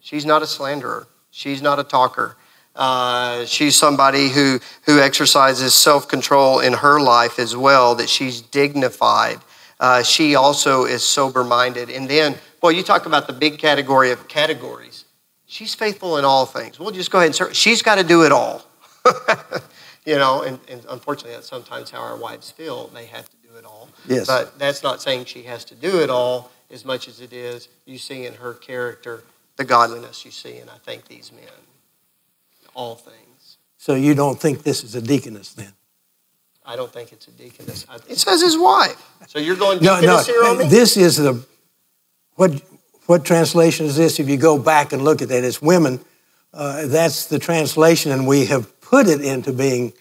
She's 0.00 0.24
not 0.24 0.42
a 0.42 0.46
slanderer. 0.46 1.06
She's 1.30 1.62
not 1.62 1.78
a 1.78 1.84
talker. 1.84 2.36
Uh, 2.74 3.44
she's 3.44 3.76
somebody 3.76 4.28
who, 4.28 4.58
who 4.86 5.00
exercises 5.00 5.74
self 5.74 6.08
control 6.08 6.60
in 6.60 6.72
her 6.72 7.00
life 7.00 7.38
as 7.38 7.56
well, 7.56 7.94
that 7.96 8.08
she's 8.08 8.40
dignified. 8.40 9.38
Uh, 9.78 10.02
she 10.02 10.34
also 10.34 10.84
is 10.84 11.02
sober 11.02 11.42
minded. 11.42 11.90
And 11.90 12.08
then, 12.08 12.36
well, 12.62 12.72
you 12.72 12.82
talk 12.82 13.06
about 13.06 13.26
the 13.26 13.32
big 13.32 13.58
category 13.58 14.12
of 14.12 14.28
categories. 14.28 15.04
She's 15.46 15.74
faithful 15.74 16.16
in 16.16 16.24
all 16.24 16.46
things. 16.46 16.78
We'll 16.78 16.92
just 16.92 17.10
go 17.10 17.18
ahead 17.18 17.40
and. 17.40 17.56
She's 17.56 17.82
got 17.82 17.96
to 17.96 18.04
do 18.04 18.24
it 18.24 18.30
all. 18.30 18.64
you 20.04 20.16
know, 20.16 20.42
and, 20.42 20.60
and, 20.68 20.84
unfortunately, 20.88 21.32
that's 21.32 21.48
sometimes 21.48 21.90
how 21.90 22.00
our 22.00 22.16
wives 22.16 22.50
feel. 22.50 22.88
They 22.88 23.06
have 23.06 23.28
to 23.28 23.36
it 23.60 23.66
all. 23.66 23.88
Yes. 24.08 24.26
But 24.26 24.58
that's 24.58 24.82
not 24.82 25.00
saying 25.00 25.26
she 25.26 25.44
has 25.44 25.64
to 25.66 25.74
do 25.74 26.00
it 26.00 26.10
all 26.10 26.50
as 26.70 26.84
much 26.84 27.06
as 27.06 27.20
it 27.20 27.32
is 27.32 27.68
you 27.84 27.98
see 27.98 28.26
in 28.26 28.34
her 28.34 28.54
character 28.54 29.22
the 29.56 29.64
godliness 29.64 30.24
you 30.24 30.30
see 30.30 30.56
in, 30.56 30.68
I 30.68 30.78
think, 30.78 31.06
these 31.06 31.30
men. 31.32 31.60
All 32.74 32.94
things. 32.94 33.58
So 33.76 33.94
you 33.94 34.14
don't 34.14 34.40
think 34.40 34.62
this 34.62 34.82
is 34.82 34.94
a 34.94 35.02
deaconess 35.02 35.52
then? 35.54 35.72
I 36.64 36.76
don't 36.76 36.92
think 36.92 37.12
it's 37.12 37.28
a 37.28 37.32
deaconess. 37.32 37.86
It 38.08 38.18
says 38.18 38.40
his 38.40 38.56
wife. 38.56 39.02
So 39.26 39.38
you're 39.38 39.56
going 39.56 39.78
deaconess 39.78 40.02
no, 40.02 40.16
no. 40.16 40.22
here 40.22 40.44
on 40.44 40.58
me? 40.58 40.68
This 40.68 40.96
is 40.96 41.16
the, 41.16 41.44
what, 42.36 42.62
what 43.06 43.24
translation 43.24 43.86
is 43.86 43.96
this? 43.96 44.20
If 44.20 44.28
you 44.28 44.36
go 44.36 44.58
back 44.58 44.92
and 44.92 45.02
look 45.02 45.20
at 45.20 45.28
that, 45.28 45.44
it's 45.44 45.60
women. 45.60 46.00
Uh, 46.52 46.86
that's 46.86 47.26
the 47.26 47.38
translation, 47.38 48.12
and 48.12 48.26
we 48.26 48.46
have 48.46 48.80
put 48.80 49.08
it 49.08 49.20
into 49.20 49.52
being 49.52 49.92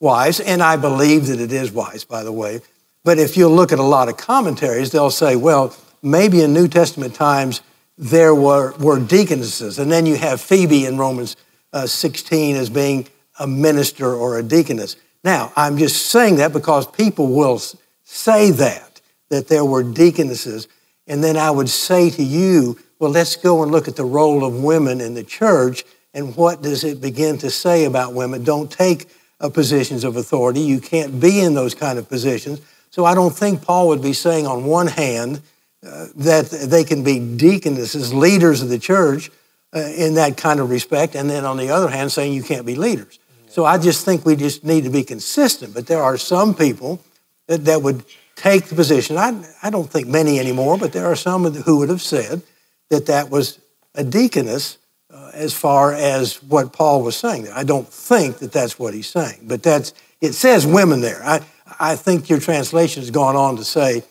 wise, 0.00 0.40
and 0.40 0.62
I 0.62 0.76
believe 0.76 1.26
that 1.26 1.40
it 1.40 1.52
is 1.52 1.72
wise, 1.72 2.04
by 2.04 2.22
the 2.22 2.32
way. 2.32 2.60
But 3.04 3.18
if 3.18 3.36
you 3.36 3.48
look 3.48 3.72
at 3.72 3.78
a 3.78 3.84
lot 3.84 4.08
of 4.08 4.16
commentaries, 4.16 4.90
they'll 4.90 5.10
say, 5.10 5.36
well, 5.36 5.74
maybe 6.02 6.42
in 6.42 6.52
New 6.52 6.68
Testament 6.68 7.14
times 7.14 7.62
there 7.96 8.34
were, 8.34 8.76
were 8.78 8.98
deaconesses, 9.00 9.78
and 9.78 9.90
then 9.90 10.06
you 10.06 10.16
have 10.16 10.40
Phoebe 10.40 10.86
in 10.86 10.98
Romans 10.98 11.36
uh, 11.72 11.86
16 11.86 12.56
as 12.56 12.70
being 12.70 13.08
a 13.38 13.46
minister 13.46 14.14
or 14.14 14.38
a 14.38 14.42
deaconess. 14.42 14.96
Now, 15.24 15.52
I'm 15.56 15.78
just 15.78 16.06
saying 16.06 16.36
that 16.36 16.52
because 16.52 16.86
people 16.86 17.28
will 17.28 17.60
say 18.04 18.50
that, 18.52 19.00
that 19.30 19.48
there 19.48 19.64
were 19.64 19.82
deaconesses, 19.82 20.68
and 21.06 21.24
then 21.24 21.36
I 21.36 21.50
would 21.50 21.68
say 21.68 22.10
to 22.10 22.22
you, 22.22 22.78
well, 22.98 23.10
let's 23.10 23.36
go 23.36 23.62
and 23.62 23.72
look 23.72 23.88
at 23.88 23.96
the 23.96 24.04
role 24.04 24.44
of 24.44 24.62
women 24.62 25.00
in 25.00 25.14
the 25.14 25.24
church 25.24 25.84
and 26.14 26.34
what 26.36 26.62
does 26.62 26.84
it 26.84 27.00
begin 27.00 27.38
to 27.38 27.50
say 27.50 27.84
about 27.84 28.14
women. 28.14 28.44
Don't 28.44 28.70
take 28.70 29.08
uh, 29.40 29.48
positions 29.48 30.04
of 30.04 30.16
authority. 30.16 30.60
You 30.60 30.80
can't 30.80 31.20
be 31.20 31.40
in 31.40 31.54
those 31.54 31.74
kind 31.74 31.98
of 31.98 32.08
positions. 32.08 32.60
So 32.90 33.04
I 33.04 33.14
don't 33.14 33.34
think 33.34 33.62
Paul 33.62 33.88
would 33.88 34.02
be 34.02 34.12
saying, 34.12 34.46
on 34.46 34.64
one 34.64 34.86
hand, 34.86 35.42
uh, 35.86 36.06
that 36.16 36.50
they 36.50 36.84
can 36.84 37.04
be 37.04 37.18
deaconesses, 37.36 38.12
leaders 38.12 38.62
of 38.62 38.68
the 38.68 38.78
church 38.78 39.30
uh, 39.74 39.80
in 39.80 40.14
that 40.14 40.36
kind 40.36 40.60
of 40.60 40.70
respect, 40.70 41.14
and 41.14 41.30
then 41.30 41.44
on 41.44 41.56
the 41.56 41.70
other 41.70 41.88
hand, 41.88 42.10
saying 42.10 42.32
you 42.32 42.42
can't 42.42 42.66
be 42.66 42.74
leaders. 42.74 43.18
So 43.48 43.64
I 43.64 43.78
just 43.78 44.04
think 44.04 44.24
we 44.24 44.36
just 44.36 44.64
need 44.64 44.84
to 44.84 44.90
be 44.90 45.04
consistent. 45.04 45.74
But 45.74 45.86
there 45.86 46.02
are 46.02 46.16
some 46.16 46.54
people 46.54 47.02
that, 47.46 47.64
that 47.66 47.82
would 47.82 48.04
take 48.34 48.66
the 48.66 48.74
position. 48.74 49.16
I, 49.16 49.40
I 49.62 49.70
don't 49.70 49.90
think 49.90 50.08
many 50.08 50.38
anymore, 50.38 50.78
but 50.78 50.92
there 50.92 51.06
are 51.06 51.16
some 51.16 51.44
who 51.44 51.78
would 51.78 51.88
have 51.88 52.02
said 52.02 52.42
that 52.90 53.06
that 53.06 53.30
was 53.30 53.58
a 53.94 54.04
deaconess 54.04 54.78
uh, 55.12 55.30
as 55.34 55.54
far 55.54 55.92
as 55.92 56.42
what 56.42 56.72
Paul 56.72 57.02
was 57.02 57.16
saying. 57.16 57.48
I 57.48 57.64
don't 57.64 57.88
think 57.88 58.38
that 58.38 58.52
that's 58.52 58.78
what 58.78 58.94
he's 58.94 59.08
saying, 59.08 59.40
but 59.44 59.62
that's 59.62 59.92
it 60.20 60.32
says 60.32 60.66
women 60.66 61.00
there. 61.00 61.22
I, 61.24 61.40
I 61.78 61.96
think 61.96 62.28
your 62.28 62.40
translation 62.40 63.02
has 63.02 63.10
gone 63.10 63.36
on 63.36 63.56
to 63.56 63.64
say 63.64 64.02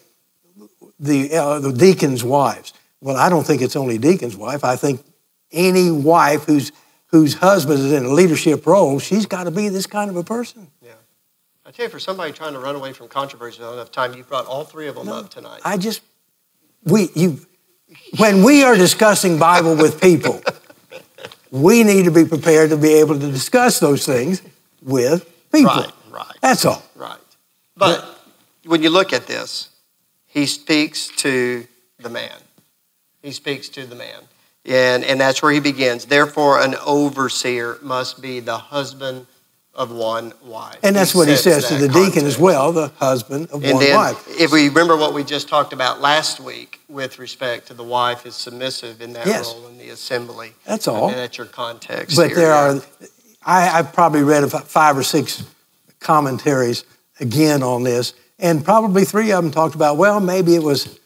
the, 1.00 1.34
uh, 1.36 1.60
the 1.60 1.72
deacon's 1.72 2.24
wives. 2.24 2.74
Well, 3.02 3.16
I 3.16 3.30
don't 3.30 3.46
think 3.46 3.62
it's 3.62 3.76
only 3.76 3.98
deacon's 3.98 4.36
wife. 4.36 4.64
I 4.64 4.76
think 4.76 5.04
any 5.52 5.92
wife 5.92 6.44
whose, 6.46 6.72
whose 7.08 7.36
husband 7.36 7.80
is 7.80 7.92
in 7.92 8.06
a 8.06 8.10
leadership 8.10 8.66
role, 8.66 9.00
she's 9.00 9.26
got 9.26 9.44
to 9.44 9.52
be 9.52 9.70
this 9.70 9.88
kind 9.88 10.10
of 10.10 10.16
a 10.16 10.24
person. 10.24 10.68
Yeah. 10.82 10.92
I 11.66 11.72
tell 11.72 11.86
you, 11.86 11.90
for 11.90 12.00
somebody 12.00 12.32
trying 12.32 12.54
to 12.54 12.60
run 12.60 12.76
away 12.76 12.94
from 12.94 13.08
controversy 13.08 13.62
not 13.62 13.74
enough 13.74 13.92
time, 13.92 14.14
you 14.14 14.24
brought 14.24 14.46
all 14.46 14.64
three 14.64 14.88
of 14.88 14.96
them 14.96 15.08
no, 15.08 15.16
up 15.16 15.30
tonight. 15.30 15.62
I 15.64 15.78
just, 15.78 16.02
we, 16.84 17.10
you, 17.14 17.40
when 18.18 18.44
we 18.44 18.64
are 18.64 18.76
discussing 18.76 19.38
Bible 19.38 19.76
with 19.76 20.02
people, 20.02 20.42
we 21.52 21.84
need 21.84 22.06
to 22.06 22.12
be 22.12 22.26
prepared 22.26 22.70
to 22.72 22.78
be 22.78 22.94
able 22.94 23.20
to 23.20 23.32
discuss 23.32 23.80
those 23.80 24.06
things 24.06 24.42
with 24.82 25.30
people. 25.52 25.72
Right, 25.72 25.92
right. 26.10 26.38
That's 26.42 26.66
all. 26.66 26.84
Right. 26.96 27.18
But, 27.78 28.02
but 28.02 28.20
when 28.70 28.84
you 28.84 28.90
look 28.90 29.14
at 29.14 29.28
this, 29.28 29.70
he 30.26 30.46
speaks 30.46 31.08
to 31.18 31.66
the 32.00 32.10
man. 32.10 32.38
He 33.22 33.32
speaks 33.32 33.70
to 33.70 33.86
the 33.86 33.96
man. 33.96 34.22
And, 34.66 35.06
and 35.06 35.20
that's 35.20 35.42
where 35.42 35.52
he 35.52 35.60
begins. 35.60 36.06
Therefore, 36.06 36.62
an 36.62 36.76
overseer 36.86 37.78
must 37.82 38.22
be 38.22 38.40
the 38.42 38.58
husband 38.58 39.26
of 39.74 39.92
one 39.92 40.34
wife. 40.44 40.78
And 40.84 40.96
that's 40.96 41.12
he 41.12 41.20
what 41.20 41.28
he 41.28 41.36
says 41.36 41.68
to 41.68 41.76
the 41.76 41.88
context. 41.88 42.14
deacon 42.14 42.28
as 42.28 42.38
well, 42.38 42.74
the 42.74 42.88
husband 42.98 43.50
of 43.52 43.64
and 43.64 43.76
one 43.76 43.84
then, 43.84 43.96
wife. 43.96 44.28
If 44.28 44.52
we 44.52 44.68
remember 44.68 44.98
what 44.98 45.14
we 45.14 45.24
just 45.24 45.48
talked 45.48 45.72
about 45.72 46.02
last 46.02 46.40
week 46.40 46.82
with 46.90 47.20
respect 47.20 47.68
to 47.68 47.74
the 47.76 47.84
wife 47.84 48.26
is 48.26 48.36
submissive 48.36 49.02
in 49.02 49.14
that 49.14 49.28
yes. 49.28 49.54
role 49.54 49.68
in 49.68 49.78
the 49.78 49.90
assembly. 49.90 50.54
That's 50.66 50.88
all. 50.88 51.10
And 51.10 51.18
that's 51.18 51.38
your 51.38 51.48
context. 51.48 52.18
But 52.18 52.30
here, 52.30 52.36
there 52.36 52.50
yeah. 52.50 52.74
are, 52.74 52.82
I, 53.46 53.80
I've 53.80 53.94
probably 53.94 54.24
read 54.24 54.44
about 54.44 54.68
five 54.68 54.98
or 54.98 55.04
six 55.04 55.44
commentaries 56.00 56.84
again 57.20 57.64
on 57.64 57.84
this, 57.84 58.14
and 58.40 58.64
probably 58.64 59.04
three 59.04 59.32
of 59.32 59.44
them 59.44 59.52
talked 59.52 59.76
about, 59.76 59.98
well, 59.98 60.20
maybe 60.20 60.56
it 60.56 60.64
was, 60.64 61.00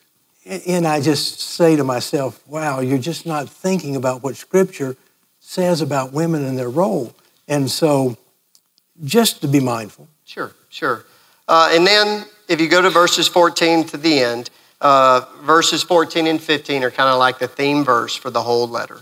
and 0.45 0.85
I 0.85 1.01
just 1.01 1.39
say 1.39 1.75
to 1.75 1.83
myself, 1.83 2.45
wow, 2.47 2.79
you're 2.79 2.97
just 2.97 3.25
not 3.25 3.49
thinking 3.49 3.95
about 3.95 4.23
what 4.23 4.35
Scripture 4.35 4.97
says 5.39 5.81
about 5.81 6.13
women 6.13 6.45
and 6.45 6.57
their 6.57 6.69
role. 6.69 7.15
And 7.47 7.69
so, 7.69 8.17
just 9.03 9.41
to 9.41 9.47
be 9.47 9.59
mindful. 9.59 10.07
Sure, 10.25 10.53
sure. 10.69 11.05
Uh, 11.47 11.69
and 11.73 11.85
then 11.85 12.25
if 12.47 12.61
you 12.61 12.67
go 12.67 12.81
to 12.81 12.89
verses 12.89 13.27
14 13.27 13.85
to 13.87 13.97
the 13.97 14.19
end, 14.19 14.49
uh, 14.79 15.21
verses 15.41 15.83
14 15.83 16.27
and 16.27 16.41
15 16.41 16.83
are 16.83 16.91
kind 16.91 17.09
of 17.09 17.19
like 17.19 17.39
the 17.39 17.47
theme 17.47 17.83
verse 17.83 18.15
for 18.15 18.29
the 18.29 18.41
whole 18.41 18.67
letter. 18.67 19.01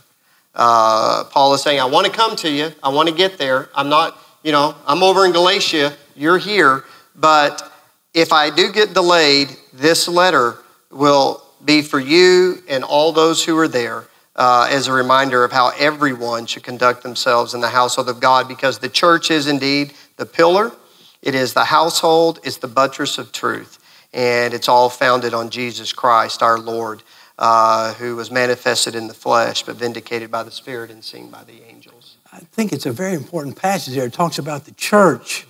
Uh, 0.55 1.23
Paul 1.25 1.53
is 1.53 1.61
saying, 1.61 1.79
I 1.79 1.85
want 1.85 2.05
to 2.05 2.11
come 2.11 2.35
to 2.37 2.49
you. 2.49 2.71
I 2.83 2.89
want 2.89 3.07
to 3.09 3.15
get 3.15 3.37
there. 3.37 3.69
I'm 3.75 3.89
not, 3.89 4.17
you 4.43 4.51
know, 4.51 4.75
I'm 4.87 5.03
over 5.03 5.25
in 5.25 5.31
Galatia. 5.31 5.93
You're 6.15 6.37
here. 6.37 6.83
But 7.19 7.69
if 8.13 8.31
I 8.31 8.49
do 8.49 8.71
get 8.71 8.93
delayed, 8.93 9.49
this 9.73 10.07
letter 10.07 10.57
will 10.89 11.43
be 11.63 11.81
for 11.81 11.99
you 11.99 12.63
and 12.69 12.83
all 12.83 13.11
those 13.11 13.43
who 13.43 13.57
are 13.57 13.67
there 13.67 14.05
uh, 14.35 14.67
as 14.71 14.87
a 14.87 14.93
reminder 14.93 15.43
of 15.43 15.51
how 15.51 15.71
everyone 15.77 16.45
should 16.45 16.63
conduct 16.63 17.03
themselves 17.03 17.53
in 17.53 17.59
the 17.59 17.69
household 17.69 18.07
of 18.07 18.21
God 18.21 18.47
because 18.47 18.79
the 18.79 18.89
church 18.89 19.29
is 19.29 19.47
indeed 19.47 19.93
the 20.15 20.25
pillar, 20.25 20.71
it 21.21 21.35
is 21.35 21.53
the 21.53 21.65
household, 21.65 22.39
it's 22.43 22.57
the 22.57 22.67
buttress 22.67 23.17
of 23.17 23.33
truth, 23.33 23.77
and 24.13 24.53
it's 24.53 24.69
all 24.69 24.89
founded 24.89 25.33
on 25.33 25.49
Jesus 25.49 25.91
Christ, 25.91 26.41
our 26.41 26.57
Lord, 26.57 27.03
uh, 27.37 27.93
who 27.95 28.15
was 28.15 28.31
manifested 28.31 28.95
in 28.95 29.07
the 29.07 29.13
flesh 29.13 29.63
but 29.63 29.75
vindicated 29.75 30.31
by 30.31 30.43
the 30.43 30.51
Spirit 30.51 30.89
and 30.89 31.03
seen 31.03 31.29
by 31.29 31.43
the 31.43 31.61
angels. 31.67 32.15
I 32.31 32.39
think 32.39 32.71
it's 32.71 32.85
a 32.85 32.91
very 32.91 33.15
important 33.15 33.57
passage 33.57 33.95
there. 33.95 34.05
It 34.05 34.13
talks 34.13 34.39
about 34.39 34.63
the 34.63 34.71
church. 34.71 35.45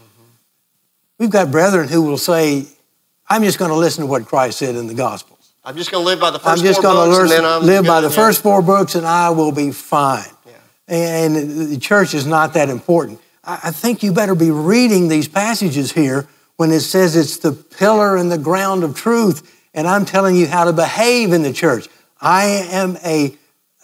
We've 1.19 1.29
got 1.29 1.51
brethren 1.51 1.89
who 1.89 2.01
will 2.01 2.17
say, 2.17 2.65
I'm 3.29 3.43
just 3.43 3.60
going 3.60 3.69
to 3.69 3.77
listen 3.77 4.05
to 4.05 4.08
what 4.08 4.25
Christ 4.25 4.58
said 4.58 4.75
in 4.75 4.88
the 4.88 4.95
Gospels. 4.95 5.53
I'm 5.63 5.75
just 5.75 5.91
going 5.91 6.03
to 6.03 6.05
live 6.05 6.19
by 6.19 6.32
the 6.32 6.39
1st 6.39 6.47
I'm 6.47 6.60
just 6.60 6.82
going 6.82 6.95
to 6.95 7.60
live 7.60 7.86
by 7.86 8.01
the 8.01 8.10
first 8.10 8.41
four 8.41 8.62
books 8.62 8.95
and 8.95 9.05
I 9.05 9.29
will 9.29 9.51
be 9.51 9.71
fine. 9.71 10.25
Yeah. 10.45 10.53
And 10.88 11.36
the 11.69 11.77
church 11.77 12.13
is 12.13 12.25
not 12.25 12.53
that 12.53 12.69
important. 12.69 13.19
I 13.43 13.71
think 13.71 14.03
you 14.03 14.13
better 14.13 14.36
be 14.36 14.51
reading 14.51 15.08
these 15.08 15.27
passages 15.27 15.91
here 15.91 16.27
when 16.58 16.71
it 16.71 16.82
says 16.82 17.15
it's 17.15 17.38
the 17.38 17.51
pillar 17.51 18.17
and 18.17 18.32
the 18.32 18.38
ground 18.38 18.84
of 18.84 18.95
truth, 18.95 19.65
and 19.73 19.88
I'm 19.88 20.05
telling 20.05 20.36
you 20.36 20.45
how 20.45 20.65
to 20.65 20.73
behave 20.73 21.32
in 21.34 21.41
the 21.41 21.53
church. 21.53 21.88
I 22.21 22.43
am 22.69 22.97
a, 23.03 23.36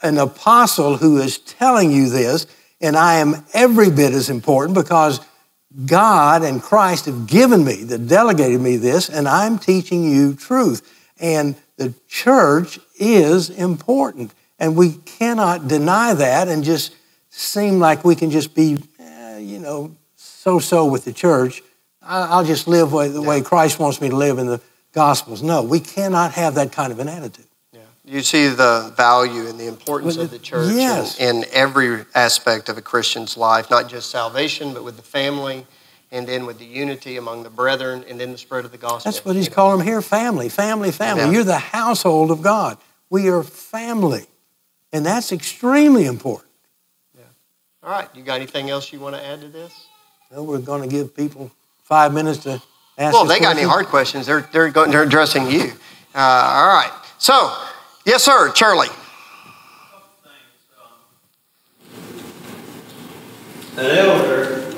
an 0.03 0.17
apostle 0.17 0.97
who 0.97 1.17
is 1.17 1.39
telling 1.39 1.91
you 1.91 2.09
this, 2.09 2.47
and 2.81 2.95
I 2.95 3.15
am 3.15 3.45
every 3.53 3.89
bit 3.89 4.13
as 4.13 4.29
important 4.29 4.75
because 4.75 5.19
God 5.85 6.43
and 6.43 6.61
Christ 6.61 7.05
have 7.05 7.27
given 7.27 7.65
me, 7.65 7.83
that 7.85 8.07
delegated 8.07 8.61
me 8.61 8.77
this, 8.77 9.09
and 9.09 9.27
I'm 9.27 9.59
teaching 9.59 10.09
you 10.09 10.33
truth. 10.33 10.81
And 11.19 11.55
the 11.77 11.93
church 12.07 12.79
is 12.97 13.49
important. 13.49 14.33
And 14.57 14.75
we 14.75 14.93
cannot 14.93 15.67
deny 15.67 16.13
that 16.13 16.47
and 16.47 16.63
just 16.63 16.95
seem 17.29 17.79
like 17.79 18.05
we 18.05 18.15
can 18.15 18.31
just 18.31 18.55
be, 18.55 18.77
eh, 18.99 19.39
you 19.39 19.59
know, 19.59 19.95
so 20.15 20.59
so 20.59 20.85
with 20.85 21.03
the 21.05 21.13
church. 21.13 21.61
I'll 22.01 22.45
just 22.45 22.67
live 22.67 22.91
the 22.91 23.21
way 23.21 23.41
Christ 23.41 23.79
wants 23.79 23.99
me 23.99 24.09
to 24.09 24.15
live 24.15 24.37
in 24.37 24.45
the 24.45 24.61
Gospels. 24.93 25.43
No, 25.43 25.61
we 25.61 25.81
cannot 25.81 26.33
have 26.33 26.55
that 26.55 26.71
kind 26.71 26.93
of 26.93 26.99
an 26.99 27.09
attitude. 27.09 27.44
You 28.07 28.21
see 28.21 28.47
the 28.47 28.93
value 28.95 29.47
and 29.47 29.59
the 29.59 29.67
importance 29.67 30.15
well, 30.15 30.25
of 30.25 30.31
the 30.31 30.39
church 30.39 30.73
yes. 30.73 31.19
in, 31.19 31.37
in 31.37 31.45
every 31.51 32.05
aspect 32.13 32.69
of 32.69 32.77
a 32.77 32.81
Christian's 32.81 33.35
life, 33.35 33.71
not 33.71 33.89
just 33.89 34.11
salvation, 34.11 34.73
but 34.73 34.83
with 34.83 34.95
the 34.95 35.03
family 35.03 35.65
and 36.11 36.27
then 36.27 36.45
with 36.45 36.59
the 36.59 36.65
unity 36.65 37.17
among 37.17 37.43
the 37.43 37.49
brethren, 37.49 38.05
and 38.07 38.19
then 38.19 38.31
the 38.31 38.37
spread 38.37 38.63
of 38.63 38.71
the 38.71 38.77
gospel. 38.77 39.11
That's 39.11 39.25
what 39.25 39.35
he's 39.35 39.49
calling 39.49 39.79
them 39.79 39.87
here 39.87 40.01
family, 40.01 40.49
family, 40.49 40.91
family. 40.91 41.23
Amen. 41.23 41.33
You're 41.33 41.43
the 41.43 41.57
household 41.57 42.31
of 42.31 42.41
God. 42.41 42.77
We 43.09 43.27
are 43.29 43.43
family. 43.43 44.25
And 44.93 45.05
that's 45.05 45.31
extremely 45.31 46.05
important. 46.05 46.49
Yeah. 47.17 47.23
All 47.83 47.89
right. 47.89 48.07
You 48.15 48.23
got 48.23 48.35
anything 48.35 48.69
else 48.69 48.93
you 48.93 48.99
want 48.99 49.15
to 49.15 49.25
add 49.25 49.41
to 49.41 49.47
this? 49.47 49.87
Well, 50.31 50.45
we're 50.45 50.59
going 50.59 50.83
to 50.83 50.87
give 50.87 51.15
people 51.15 51.51
five 51.83 52.13
minutes 52.13 52.39
to 52.43 52.61
ask. 52.97 53.13
Well, 53.13 53.25
they 53.25 53.39
got 53.39 53.57
any 53.57 53.67
hard 53.67 53.87
questions, 53.87 54.25
they're, 54.25 54.47
they're, 54.53 54.69
going, 54.69 54.91
they're 54.91 55.03
addressing 55.03 55.49
you. 55.49 55.73
Uh, 56.13 56.17
all 56.17 56.67
right. 56.67 56.91
So, 57.17 57.53
yes, 58.05 58.23
sir, 58.23 58.51
Charlie. 58.51 58.87
An 63.77 63.85
elder 63.85 64.73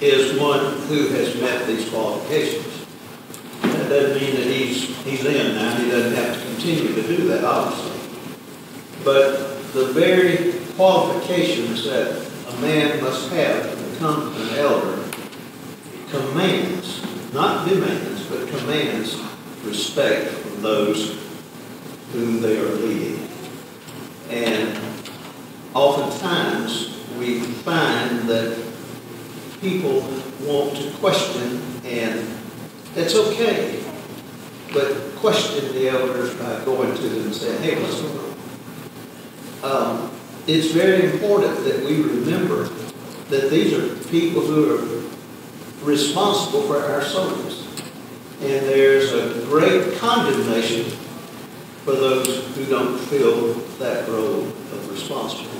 is 0.00 0.38
one 0.40 0.78
who 0.82 1.08
has 1.08 1.38
met 1.40 1.66
these 1.66 1.88
qualifications. 1.90 2.86
That 3.60 3.88
doesn't 3.88 4.22
mean 4.22 4.36
that 4.36 4.46
he's, 4.46 4.96
he's 5.04 5.24
in 5.24 5.54
now. 5.54 5.76
He 5.76 5.90
doesn't 5.90 6.14
have 6.14 6.34
to 6.34 6.46
continue 6.46 6.94
to 6.94 7.02
do 7.02 7.28
that, 7.28 7.44
obviously. 7.44 8.00
But 9.04 9.62
the 9.74 9.86
very 9.92 10.54
qualifications 10.76 11.84
that 11.84 12.26
a 12.48 12.60
man 12.60 13.02
must 13.02 13.30
have 13.32 13.70
to 13.70 13.90
become 13.90 14.34
an 14.36 14.58
elder 14.58 15.04
commands, 16.10 17.02
not 17.34 17.68
demands, 17.68 18.24
but 18.26 18.48
commands 18.48 19.20
respect 19.64 20.30
from 20.30 20.62
those 20.62 21.23
whom 22.12 22.40
they 22.40 22.58
are 22.58 22.74
leading. 22.74 23.28
And 24.30 24.78
oftentimes 25.74 26.98
we 27.18 27.40
find 27.40 28.28
that 28.28 28.62
people 29.60 30.00
want 30.42 30.76
to 30.76 30.90
question, 30.98 31.60
and 31.84 32.26
that's 32.94 33.14
okay. 33.14 33.82
But 34.72 35.14
question 35.16 35.72
the 35.72 35.88
elders 35.88 36.34
by 36.34 36.64
going 36.64 36.94
to 36.94 37.02
them 37.02 37.26
and 37.26 37.34
saying, 37.34 37.62
hey, 37.62 37.82
what's 37.82 38.00
going 38.00 38.18
on? 39.62 40.00
Um, 40.02 40.10
it's 40.46 40.72
very 40.72 41.10
important 41.10 41.64
that 41.64 41.84
we 41.84 42.02
remember 42.02 42.64
that 43.28 43.50
these 43.50 43.72
are 43.72 43.94
people 44.10 44.42
who 44.42 44.76
are 44.76 45.84
responsible 45.84 46.62
for 46.62 46.78
our 46.78 47.02
souls. 47.02 47.66
And 48.40 48.66
there's 48.66 49.12
a 49.12 49.44
great 49.46 49.96
condemnation 49.98 50.84
for 51.84 51.92
those 51.92 52.46
who 52.56 52.64
don't 52.64 52.98
fill 52.98 53.52
that 53.78 54.08
role 54.08 54.42
of 54.46 54.90
responsibility. 54.90 55.50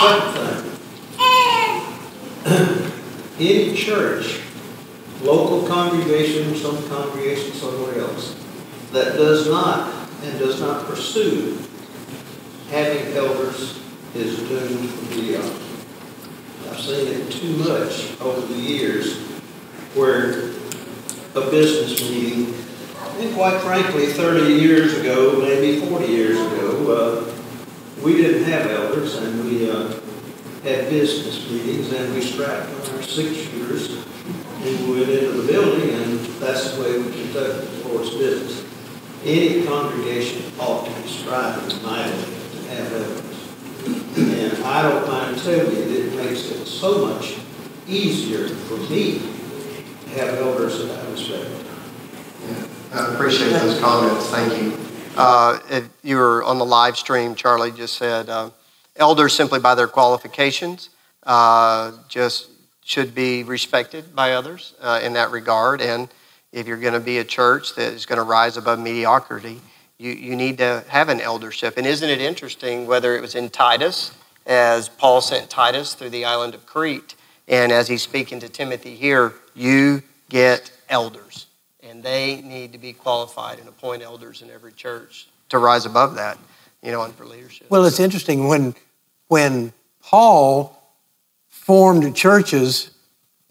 Second 0.00 0.32
thing, 0.34 0.68
any 3.38 3.74
church, 3.74 4.40
local 5.22 5.66
congregation, 5.68 6.54
some 6.56 6.88
congregation 6.88 7.52
somewhere 7.52 8.00
else, 8.00 8.34
that 8.92 9.16
does 9.16 9.48
not 9.48 9.94
and 10.24 10.38
does 10.38 10.60
not 10.60 10.86
pursue 10.86 11.56
having 12.70 13.14
elders 13.16 13.80
is 14.14 14.36
doomed 14.48 14.90
to 14.90 15.16
mediocrity. 15.16 15.64
I've 16.68 16.80
seen 16.80 17.08
it 17.08 17.30
too 17.30 17.56
much 17.56 18.20
over 18.20 18.40
the 18.40 18.58
years 18.58 19.18
where 19.94 20.50
a 21.34 21.50
business 21.50 22.00
meeting, 22.10 22.54
and 23.18 23.34
quite 23.34 23.60
frankly, 23.62 24.06
30 24.06 24.52
years 24.52 24.96
ago, 24.98 25.40
maybe 25.40 25.80
40 25.86 26.06
years 26.06 26.38
ago, 26.38 26.92
uh, 26.92 28.02
we 28.02 28.16
didn't 28.16 28.44
have 28.44 28.70
elders 28.70 29.16
and 29.16 29.44
we 29.44 29.68
uh, 29.68 29.88
had 30.62 30.88
business 30.88 31.50
meetings 31.50 31.92
and 31.92 32.14
we 32.14 32.20
strapped 32.20 32.68
on 32.68 32.96
our 32.96 33.02
six 33.02 33.36
shooters 33.36 33.90
and 34.62 34.88
we 34.88 35.00
went 35.00 35.10
into 35.10 35.32
the 35.32 35.52
building 35.52 35.90
and 35.90 36.20
that's 36.40 36.72
the 36.72 36.80
way 36.80 36.98
we 36.98 37.10
conducted 37.10 37.68
the 37.68 37.88
Lord's 37.88 38.10
business. 38.14 38.64
Any 39.24 39.66
congregation 39.66 40.52
ought 40.60 40.86
to 40.86 41.02
be 41.02 41.08
striving 41.08 41.82
mightily 41.82 42.22
to 42.22 42.68
have 42.68 42.92
elders. 42.92 43.28
And 44.16 44.64
I 44.64 44.82
don't 44.82 45.06
mind 45.08 45.38
telling 45.38 45.74
you 45.74 45.84
that 45.84 46.06
it 46.06 46.14
makes 46.14 46.50
it 46.50 46.66
so 46.66 47.06
much 47.06 47.36
easier 47.88 48.48
for 48.48 48.76
me 48.76 49.18
to 49.18 50.08
have 50.10 50.34
elders 50.38 50.86
that 50.86 51.04
I 51.04 51.10
respect. 51.10 51.50
Yeah, 52.46 52.64
I 52.92 53.12
appreciate 53.12 53.50
those 53.50 53.78
comments. 53.80 54.28
Thank 54.28 54.62
you. 54.62 54.78
Uh, 55.16 55.58
if 55.70 55.88
you 56.02 56.16
were 56.16 56.42
on 56.44 56.58
the 56.58 56.64
live 56.64 56.96
stream, 56.96 57.34
Charlie 57.34 57.72
just 57.72 57.96
said, 57.96 58.28
uh, 58.28 58.50
Elders, 58.96 59.34
simply 59.34 59.60
by 59.60 59.74
their 59.74 59.88
qualifications, 59.88 60.90
uh, 61.24 61.92
just 62.08 62.50
should 62.84 63.14
be 63.14 63.42
respected 63.42 64.14
by 64.14 64.32
others 64.32 64.74
uh, 64.80 65.00
in 65.02 65.12
that 65.12 65.30
regard. 65.30 65.80
And 65.82 66.08
if 66.52 66.66
you're 66.66 66.78
going 66.78 66.94
to 66.94 67.00
be 67.00 67.18
a 67.18 67.24
church 67.24 67.74
that 67.74 67.92
is 67.92 68.06
going 68.06 68.16
to 68.16 68.22
rise 68.22 68.56
above 68.56 68.78
mediocrity, 68.78 69.60
you, 69.98 70.12
you 70.12 70.36
need 70.36 70.58
to 70.58 70.84
have 70.88 71.10
an 71.10 71.20
eldership. 71.20 71.76
And 71.76 71.86
isn't 71.86 72.08
it 72.08 72.20
interesting 72.20 72.86
whether 72.86 73.14
it 73.16 73.20
was 73.20 73.34
in 73.34 73.50
Titus, 73.50 74.12
as 74.46 74.88
Paul 74.88 75.20
sent 75.20 75.50
Titus 75.50 75.92
through 75.94 76.10
the 76.10 76.24
island 76.24 76.54
of 76.54 76.64
Crete, 76.64 77.14
and 77.46 77.70
as 77.70 77.88
he's 77.88 78.02
speaking 78.02 78.40
to 78.40 78.48
Timothy 78.48 78.94
here, 78.94 79.34
you 79.54 80.02
get 80.30 80.70
elders. 80.88 81.47
And 81.98 82.04
they 82.04 82.42
need 82.42 82.70
to 82.74 82.78
be 82.78 82.92
qualified 82.92 83.58
and 83.58 83.68
appoint 83.68 84.04
elders 84.04 84.40
in 84.40 84.50
every 84.50 84.70
church 84.70 85.26
to 85.48 85.58
rise 85.58 85.84
above 85.84 86.14
that, 86.14 86.38
you 86.80 86.92
know, 86.92 87.02
and 87.02 87.12
for 87.12 87.26
leadership. 87.26 87.68
Well, 87.70 87.84
it's 87.86 87.98
interesting 87.98 88.46
when 88.46 88.76
when 89.26 89.72
Paul 90.00 90.80
formed 91.48 92.14
churches 92.14 92.92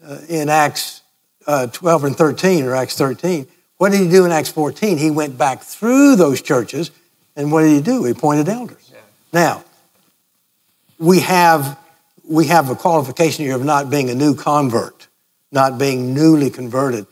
uh, 0.02 0.20
in 0.30 0.48
Acts 0.48 1.02
uh, 1.46 1.66
12 1.66 2.04
and 2.04 2.16
13, 2.16 2.64
or 2.64 2.74
Acts 2.74 2.96
13, 2.96 3.46
what 3.76 3.92
did 3.92 4.00
he 4.00 4.08
do 4.08 4.24
in 4.24 4.32
Acts 4.32 4.48
14? 4.48 4.96
He 4.96 5.10
went 5.10 5.36
back 5.36 5.60
through 5.60 6.16
those 6.16 6.40
churches, 6.40 6.90
and 7.36 7.52
what 7.52 7.64
did 7.64 7.72
he 7.74 7.82
do? 7.82 8.04
He 8.04 8.12
appointed 8.12 8.48
elders. 8.48 8.90
Yeah. 8.90 9.00
Now, 9.30 9.64
we 10.98 11.20
have, 11.20 11.78
we 12.26 12.46
have 12.46 12.70
a 12.70 12.74
qualification 12.74 13.44
here 13.44 13.56
of 13.56 13.64
not 13.66 13.90
being 13.90 14.08
a 14.08 14.14
new 14.14 14.34
convert, 14.34 15.06
not 15.52 15.76
being 15.76 16.14
newly 16.14 16.48
converted. 16.48 17.06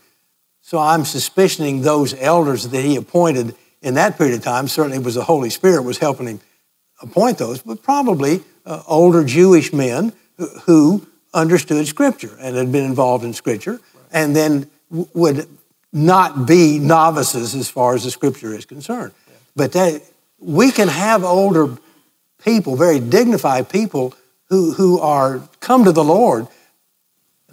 So 0.67 0.79
I'm 0.79 1.03
suspicioning 1.03 1.81
those 1.81 2.13
elders 2.13 2.67
that 2.67 2.83
he 2.83 2.97
appointed 2.97 3.55
in 3.81 3.93
that 3.93 4.17
period 4.17 4.35
of 4.35 4.43
time, 4.43 4.67
certainly 4.67 4.97
it 4.97 5.03
was 5.05 5.15
the 5.15 5.23
Holy 5.23 5.49
Spirit 5.49 5.83
was 5.83 5.97
helping 5.97 6.27
him 6.27 6.41
appoint 7.01 7.37
those, 7.37 7.61
but 7.61 7.81
probably 7.81 8.41
uh, 8.65 8.83
older 8.85 9.23
Jewish 9.23 9.71
men 9.71 10.11
who 10.63 11.07
understood 11.33 11.87
Scripture 11.87 12.35
and 12.41 12.57
had 12.57 12.69
been 12.73 12.83
involved 12.83 13.23
in 13.23 13.31
Scripture, 13.31 13.79
and 14.11 14.35
then 14.35 14.69
w- 14.89 15.07
would 15.13 15.47
not 15.93 16.45
be 16.45 16.79
novices 16.79 17.55
as 17.55 17.69
far 17.69 17.95
as 17.95 18.03
the 18.03 18.11
Scripture 18.11 18.53
is 18.53 18.65
concerned. 18.65 19.13
But 19.55 19.71
that 19.71 20.01
we 20.37 20.73
can 20.73 20.89
have 20.89 21.23
older 21.23 21.77
people, 22.43 22.75
very 22.75 22.99
dignified 22.99 23.69
people, 23.69 24.15
who, 24.49 24.73
who 24.73 24.99
are 24.99 25.47
come 25.61 25.85
to 25.85 25.93
the 25.93 26.03
Lord. 26.03 26.45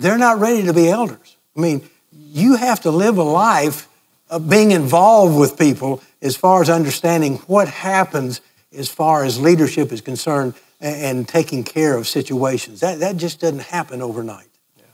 They're 0.01 0.19
not 0.19 0.41
ready 0.41 0.65
to 0.65 0.73
be 0.73 0.89
elders. 0.89 1.37
I 1.57 1.61
mean, 1.61 1.89
you 2.35 2.57
have 2.57 2.80
to 2.80 2.91
live 2.91 3.16
a 3.16 3.22
life 3.22 3.89
of 4.28 4.51
being 4.51 4.72
involved 4.72 5.39
with 5.39 5.57
people 5.57 6.03
as 6.20 6.35
far 6.37 6.61
as 6.61 6.68
understanding 6.68 7.37
what 7.47 7.68
happens 7.68 8.41
as 8.76 8.89
far 8.89 9.24
as 9.24 9.41
leadership 9.41 9.93
is 9.93 10.01
concerned 10.01 10.55
and, 10.80 11.18
and 11.18 11.28
taking 11.28 11.62
care 11.62 11.97
of 11.97 12.09
situations. 12.09 12.80
That, 12.80 12.99
that 12.99 13.18
just 13.18 13.41
doesn't 13.41 13.61
happen 13.61 14.03
overnight. 14.03 14.49
Yeah. 14.76 14.85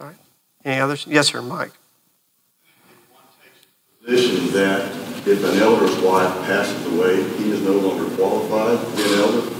All 0.00 0.06
right. 0.08 0.16
Any 0.66 0.80
others? 0.82 1.06
Yes, 1.08 1.28
sir, 1.28 1.40
Mike. 1.40 1.72
If 2.62 3.10
one 3.10 3.22
takes 3.42 3.66
the 4.00 4.06
position 4.06 4.52
that 4.52 4.94
if 5.26 5.42
an 5.44 5.62
elder's 5.62 5.96
wife 6.02 6.30
passes 6.44 6.86
away, 6.92 7.22
he 7.38 7.52
is 7.52 7.62
no 7.62 7.72
longer 7.72 8.14
qualified 8.16 8.86
to 8.86 8.96
be 8.96 9.14
an 9.14 9.18
elder. 9.18 9.50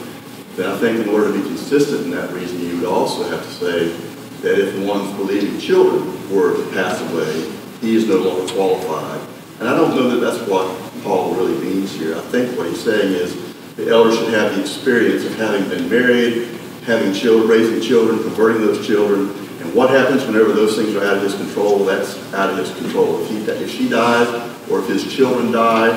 Then 0.57 0.71
I 0.71 0.77
think 0.77 1.07
in 1.07 1.09
order 1.09 1.33
to 1.33 1.39
be 1.39 1.47
consistent 1.47 2.03
in 2.03 2.11
that 2.11 2.31
reason, 2.35 2.61
you 2.61 2.77
would 2.77 2.89
also 2.89 3.27
have 3.31 3.43
to 3.43 3.51
say 3.51 4.14
that 4.45 4.59
if 4.59 4.87
one's 4.87 5.11
believing 5.17 5.59
children 5.59 6.05
were 6.31 6.55
to 6.55 6.71
pass 6.73 7.01
away, 7.11 7.51
he 7.81 7.97
is 7.97 8.07
no 8.07 8.17
longer 8.17 8.53
qualified 8.53 9.21
And 9.59 9.69
I 9.69 9.77
don't 9.77 9.97
know 9.97 10.11
that 10.11 10.21
that's 10.21 10.47
what 10.49 10.69
Paul 11.03 11.35
really 11.35 11.59
means 11.65 11.93
here. 11.93 12.15
I 12.17 12.21
think 12.21 12.57
what 12.59 12.69
he's 12.69 12.83
saying 12.83 13.13
is 13.13 13.55
the 13.77 13.89
elder 13.89 14.15
should 14.15 14.33
have 14.35 14.55
the 14.55 14.61
experience 14.61 15.25
of 15.25 15.35
having 15.37 15.67
been 15.71 15.89
married, 15.89 16.49
having 16.85 17.15
children, 17.15 17.49
raising 17.49 17.81
children, 17.81 18.23
converting 18.23 18.61
those 18.61 18.87
children. 18.87 19.31
And 19.61 19.75
what 19.75 19.89
happens 19.89 20.27
whenever 20.27 20.53
those 20.53 20.77
things 20.77 20.95
are 20.95 21.05
out 21.05 21.17
of 21.17 21.23
his 21.23 21.35
control? 21.35 21.85
That's 21.85 22.17
out 22.35 22.51
of 22.51 22.59
his 22.59 22.75
control. 22.77 23.23
If, 23.23 23.31
he, 23.31 23.37
if 23.37 23.71
she 23.71 23.89
dies 23.89 24.29
or 24.71 24.81
if 24.81 24.89
his 24.89 25.11
children 25.11 25.53
die, 25.53 25.89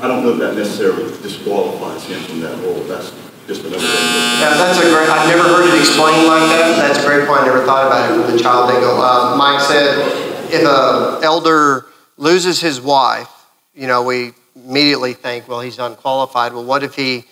I 0.00 0.08
don't 0.08 0.22
know 0.22 0.36
that 0.36 0.56
necessarily 0.56 1.04
disqualifies 1.22 2.04
him 2.04 2.20
from 2.24 2.40
that 2.40 2.58
role. 2.64 2.82
That's 2.84 3.23
Yeah, 3.46 4.56
that's 4.56 4.78
a 4.78 4.88
great, 4.88 5.08
I've 5.08 5.28
never 5.28 5.42
heard 5.42 5.68
it 5.68 5.78
explained 5.78 6.26
like 6.26 6.48
that. 6.48 6.76
That's 6.78 6.98
a 6.98 7.06
great 7.06 7.26
point. 7.26 7.40
I 7.40 7.46
never 7.46 7.64
thought 7.64 7.86
about 7.86 8.10
it 8.10 8.24
from 8.24 8.36
the 8.36 8.42
child 8.42 8.70
angle. 8.70 9.00
Uh, 9.00 9.36
Mike 9.36 9.60
said 9.60 9.98
if 10.50 10.60
an 10.60 11.24
elder 11.24 11.86
loses 12.16 12.60
his 12.60 12.80
wife, 12.80 13.28
you 13.74 13.86
know, 13.86 14.02
we 14.02 14.32
immediately 14.56 15.14
think, 15.14 15.48
well, 15.48 15.60
he's 15.60 15.78
unqualified. 15.78 16.52
Well, 16.52 16.64
what 16.64 16.82
if 16.82 16.94
he, 16.94 17.24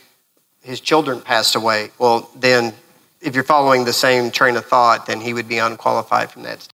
his 0.63 0.81
children 0.81 1.21
passed 1.21 1.55
away? 1.55 1.91
Well, 1.99 2.29
then 2.37 2.75
if 3.21 3.35
you're 3.35 3.45
following 3.45 3.85
the 3.85 3.93
same 3.93 4.31
train 4.31 4.57
of 4.57 4.67
thought, 4.67 5.07
then 5.07 5.21
he 5.21 5.33
would 5.33 5.49
be 5.49 5.59
unqualified 5.59 6.31
from 6.31 6.43
that 6.43 6.69